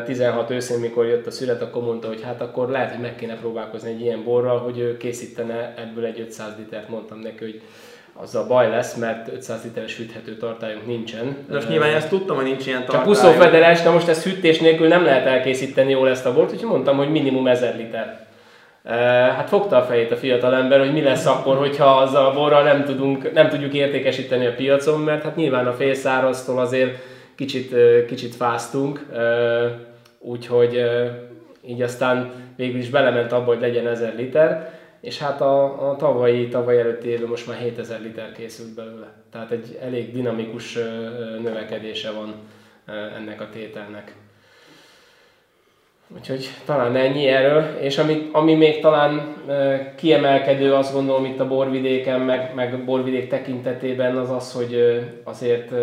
16 0.04 0.50
őszén, 0.50 0.78
mikor 0.78 1.06
jött 1.06 1.26
a 1.26 1.30
szület, 1.30 1.62
akkor 1.62 1.82
mondta, 1.82 2.08
hogy 2.08 2.22
hát 2.22 2.40
akkor 2.40 2.68
lehet, 2.68 2.90
hogy 2.90 3.00
meg 3.00 3.14
kéne 3.14 3.36
próbálkozni 3.36 3.90
egy 3.90 4.00
ilyen 4.00 4.24
borral, 4.24 4.58
hogy 4.58 4.78
ő 4.78 4.96
készítene 4.96 5.74
ebből 5.76 6.04
egy 6.04 6.20
500 6.20 6.46
litert. 6.58 6.88
Mondtam 6.88 7.18
neki, 7.18 7.44
hogy 7.44 7.60
az 8.14 8.34
a 8.34 8.46
baj 8.46 8.68
lesz, 8.70 8.94
mert 8.94 9.32
500 9.32 9.64
literes 9.64 9.96
hűthető 9.96 10.36
tartályunk 10.36 10.86
nincsen. 10.86 11.36
De 11.48 11.54
most 11.54 11.68
nyilván 11.68 11.94
ezt 11.94 12.08
tudtam, 12.08 12.36
hogy 12.36 12.44
nincs 12.44 12.66
ilyen 12.66 12.84
tartály. 12.84 12.96
Csak 12.96 13.06
puszófederes, 13.06 13.82
de 13.82 13.90
most 13.90 14.08
ezt 14.08 14.24
hűtés 14.24 14.58
nélkül 14.58 14.88
nem 14.88 15.04
lehet 15.04 15.26
elkészíteni 15.26 15.90
jól 15.90 16.08
ezt 16.08 16.26
a 16.26 16.34
bort, 16.34 16.52
úgyhogy 16.52 16.68
mondtam, 16.68 16.96
hogy 16.96 17.10
minimum 17.10 17.46
1000 17.46 17.76
liter. 17.76 18.26
Hát 18.84 19.48
fogta 19.48 19.76
a 19.76 19.82
fejét 19.82 20.10
a 20.10 20.16
fiatalember, 20.16 20.78
hogy 20.78 20.92
mi 20.92 21.02
lesz 21.02 21.26
akkor, 21.26 21.56
hogyha 21.56 21.96
azzal 21.96 22.26
a 22.26 22.32
borral 22.32 22.62
nem, 22.62 22.84
tudunk, 22.84 23.32
nem 23.32 23.48
tudjuk 23.48 23.74
értékesíteni 23.74 24.46
a 24.46 24.54
piacon, 24.54 25.00
mert 25.00 25.22
hát 25.22 25.36
nyilván 25.36 25.66
a 25.66 25.72
félszáraztól 25.72 26.58
azért 26.58 26.98
kicsit, 27.34 27.74
kicsit 28.06 28.34
fáztunk, 28.34 29.06
úgyhogy 30.18 30.84
így 31.66 31.82
aztán 31.82 32.32
végül 32.56 32.80
is 32.80 32.90
belement 32.90 33.32
abba, 33.32 33.44
hogy 33.44 33.60
legyen 33.60 33.86
1000 33.86 34.14
liter, 34.14 34.78
és 35.00 35.18
hát 35.18 35.40
a, 35.40 35.90
a 35.90 35.96
tavalyi, 35.96 36.48
tavaly 36.48 36.78
előtti 36.78 37.08
évben 37.08 37.28
most 37.28 37.46
már 37.46 37.56
7000 37.56 38.00
liter 38.00 38.32
készült 38.32 38.74
belőle. 38.74 39.12
Tehát 39.32 39.50
egy 39.50 39.78
elég 39.82 40.12
dinamikus 40.12 40.78
növekedése 41.42 42.10
van 42.10 42.34
ennek 43.16 43.40
a 43.40 43.48
tételnek. 43.52 44.14
Úgyhogy 46.08 46.50
talán 46.64 46.96
ennyi 46.96 47.26
erről, 47.26 47.76
és 47.80 47.98
ami, 47.98 48.28
ami 48.32 48.54
még 48.54 48.80
talán 48.80 49.34
kiemelkedő, 49.96 50.74
azt 50.74 50.92
gondolom 50.92 51.24
itt 51.24 51.40
a 51.40 51.48
borvidéken, 51.48 52.20
meg, 52.20 52.54
meg 52.54 52.84
borvidék 52.84 53.28
tekintetében 53.28 54.16
az 54.16 54.30
az, 54.30 54.52
hogy 54.52 55.02
azért 55.24 55.72
e, 55.72 55.76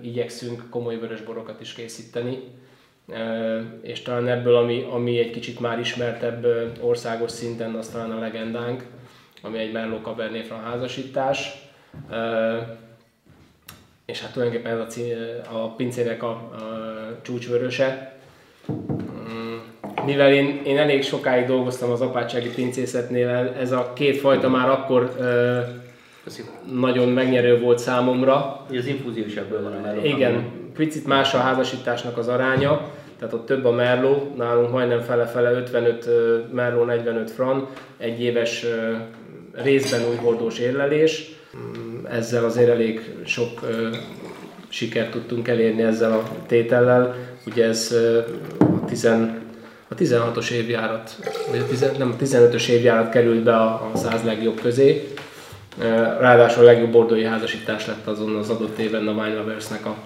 igyekszünk 0.00 0.62
komoly 0.70 0.98
vörösborokat 0.98 1.60
is 1.60 1.72
készíteni, 1.72 2.38
és 3.82 4.02
talán 4.02 4.28
ebből, 4.28 4.56
ami, 4.56 4.86
ami 4.90 5.18
egy 5.18 5.30
kicsit 5.30 5.60
már 5.60 5.78
ismertebb 5.78 6.46
országos 6.80 7.30
szinten, 7.30 7.74
az 7.74 7.88
talán 7.88 8.10
a 8.10 8.18
legendánk, 8.18 8.84
ami 9.42 9.58
egy 9.58 9.72
Merlot 9.72 10.02
Cabernet 10.02 10.46
Franc 10.46 10.62
házasítás. 10.62 11.68
És 14.04 14.20
hát 14.22 14.32
tulajdonképpen 14.32 14.80
ez 14.80 14.96
a, 15.52 15.64
a 15.64 15.68
pincének 15.68 16.22
a, 16.22 16.30
a 16.30 17.20
csúcsvöröse, 17.22 18.18
mivel 20.08 20.32
én, 20.32 20.60
én 20.64 20.78
elég 20.78 21.02
sokáig 21.02 21.46
dolgoztam 21.46 21.90
az 21.90 22.00
apátsági 22.00 22.48
pincészetnél, 22.48 23.54
ez 23.60 23.72
a 23.72 23.92
két 23.94 24.16
fajta 24.16 24.48
már 24.48 24.68
akkor 24.68 25.14
ö, 25.20 25.58
nagyon 26.72 27.08
megnyerő 27.08 27.58
volt 27.58 27.78
számomra. 27.78 28.66
az 28.70 28.86
infúzió 28.86 29.24
is 29.24 29.36
ebből 29.36 29.62
van 29.62 29.72
a 29.72 29.80
merló. 29.80 30.04
Igen, 30.04 30.44
picit 30.76 31.06
más 31.06 31.34
a 31.34 31.38
házasításnak 31.38 32.18
az 32.18 32.28
aránya, 32.28 32.90
tehát 33.18 33.34
ott 33.34 33.46
több 33.46 33.64
a 33.64 33.70
merló, 33.70 34.32
nálunk 34.36 34.70
majdnem 34.70 35.00
fele-fele 35.00 35.50
55 35.50 36.08
merló, 36.52 36.84
45 36.84 37.30
fran, 37.30 37.66
egy 37.96 38.22
éves 38.22 38.66
részben 39.52 40.00
új 40.10 40.16
hordós 40.16 40.58
érlelés. 40.58 41.30
Mm, 41.56 42.04
ezzel 42.04 42.44
azért 42.44 42.68
elég 42.68 43.14
sok 43.24 43.60
sikert 44.68 45.10
tudtunk 45.10 45.48
elérni 45.48 45.82
ezzel 45.82 46.12
a 46.12 46.22
tétellel. 46.46 47.14
Ugye 47.46 47.64
ez 47.64 47.94
a 48.58 48.84
10 48.84 49.04
a 49.88 49.94
16-os 49.94 50.50
évjárat, 50.50 51.16
vagy 51.50 51.58
a 51.58 51.66
10, 51.66 51.90
nem, 51.98 52.10
a 52.10 52.22
15-ös 52.22 52.68
évjárat 52.68 53.10
került 53.10 53.42
be 53.42 53.56
a, 53.56 53.90
a 53.92 53.96
100 53.96 54.22
legjobb 54.22 54.60
közé. 54.60 55.08
Ráadásul 56.18 56.62
a 56.62 56.66
legjobb 56.66 56.90
bordói 56.90 57.24
házasítás 57.24 57.86
lett 57.86 58.06
azon 58.06 58.36
az 58.36 58.50
adott 58.50 58.78
éven 58.78 59.08
a 59.08 59.12
Wine 59.12 59.34
Loversnek 59.34 59.86
a 59.86 59.96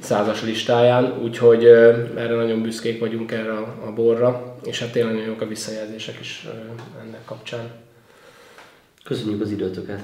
százas 0.00 0.42
listáján, 0.42 1.18
úgyhogy 1.22 1.64
erre 1.64 2.34
nagyon 2.34 2.62
büszkék 2.62 3.00
vagyunk 3.00 3.32
erre 3.32 3.52
a, 3.52 3.74
a 3.86 3.92
borra, 3.92 4.56
és 4.64 4.80
hát 4.80 4.92
tényleg 4.92 5.12
nagyon 5.12 5.28
jók 5.28 5.40
a 5.40 5.46
visszajelzések 5.46 6.20
is 6.20 6.46
ennek 7.02 7.24
kapcsán. 7.24 7.70
Köszönjük 9.04 9.40
az 9.40 9.50
időtöket. 9.50 10.00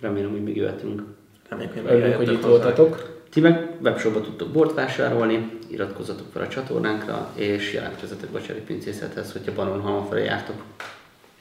Remélem, 0.00 0.30
hogy 0.30 0.42
még 0.42 0.56
jöhetünk. 0.56 1.02
Reméljük, 1.48 2.16
hogy 2.16 2.32
itt 2.32 2.42
voltatok. 2.42 3.21
Ti 3.32 3.40
meg 3.40 3.70
webshopba 3.82 4.20
tudtok 4.20 4.48
bort 4.48 4.74
vásárolni, 4.74 5.58
iratkozzatok 5.70 6.26
fel 6.32 6.42
a 6.42 6.48
csatornánkra, 6.48 7.30
és 7.34 7.72
jelentkezzetek 7.72 8.34
a 8.34 8.40
Cseri 8.40 8.60
Pincészethez, 8.60 9.32
hogyha 9.32 9.52
Baron 9.52 10.06
felé 10.08 10.24
jártok. 10.24 10.62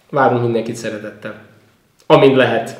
Várunk 0.09 0.41
mindenkit 0.41 0.75
szeretettel. 0.75 1.45
Amint 2.05 2.35
lehet. 2.35 2.79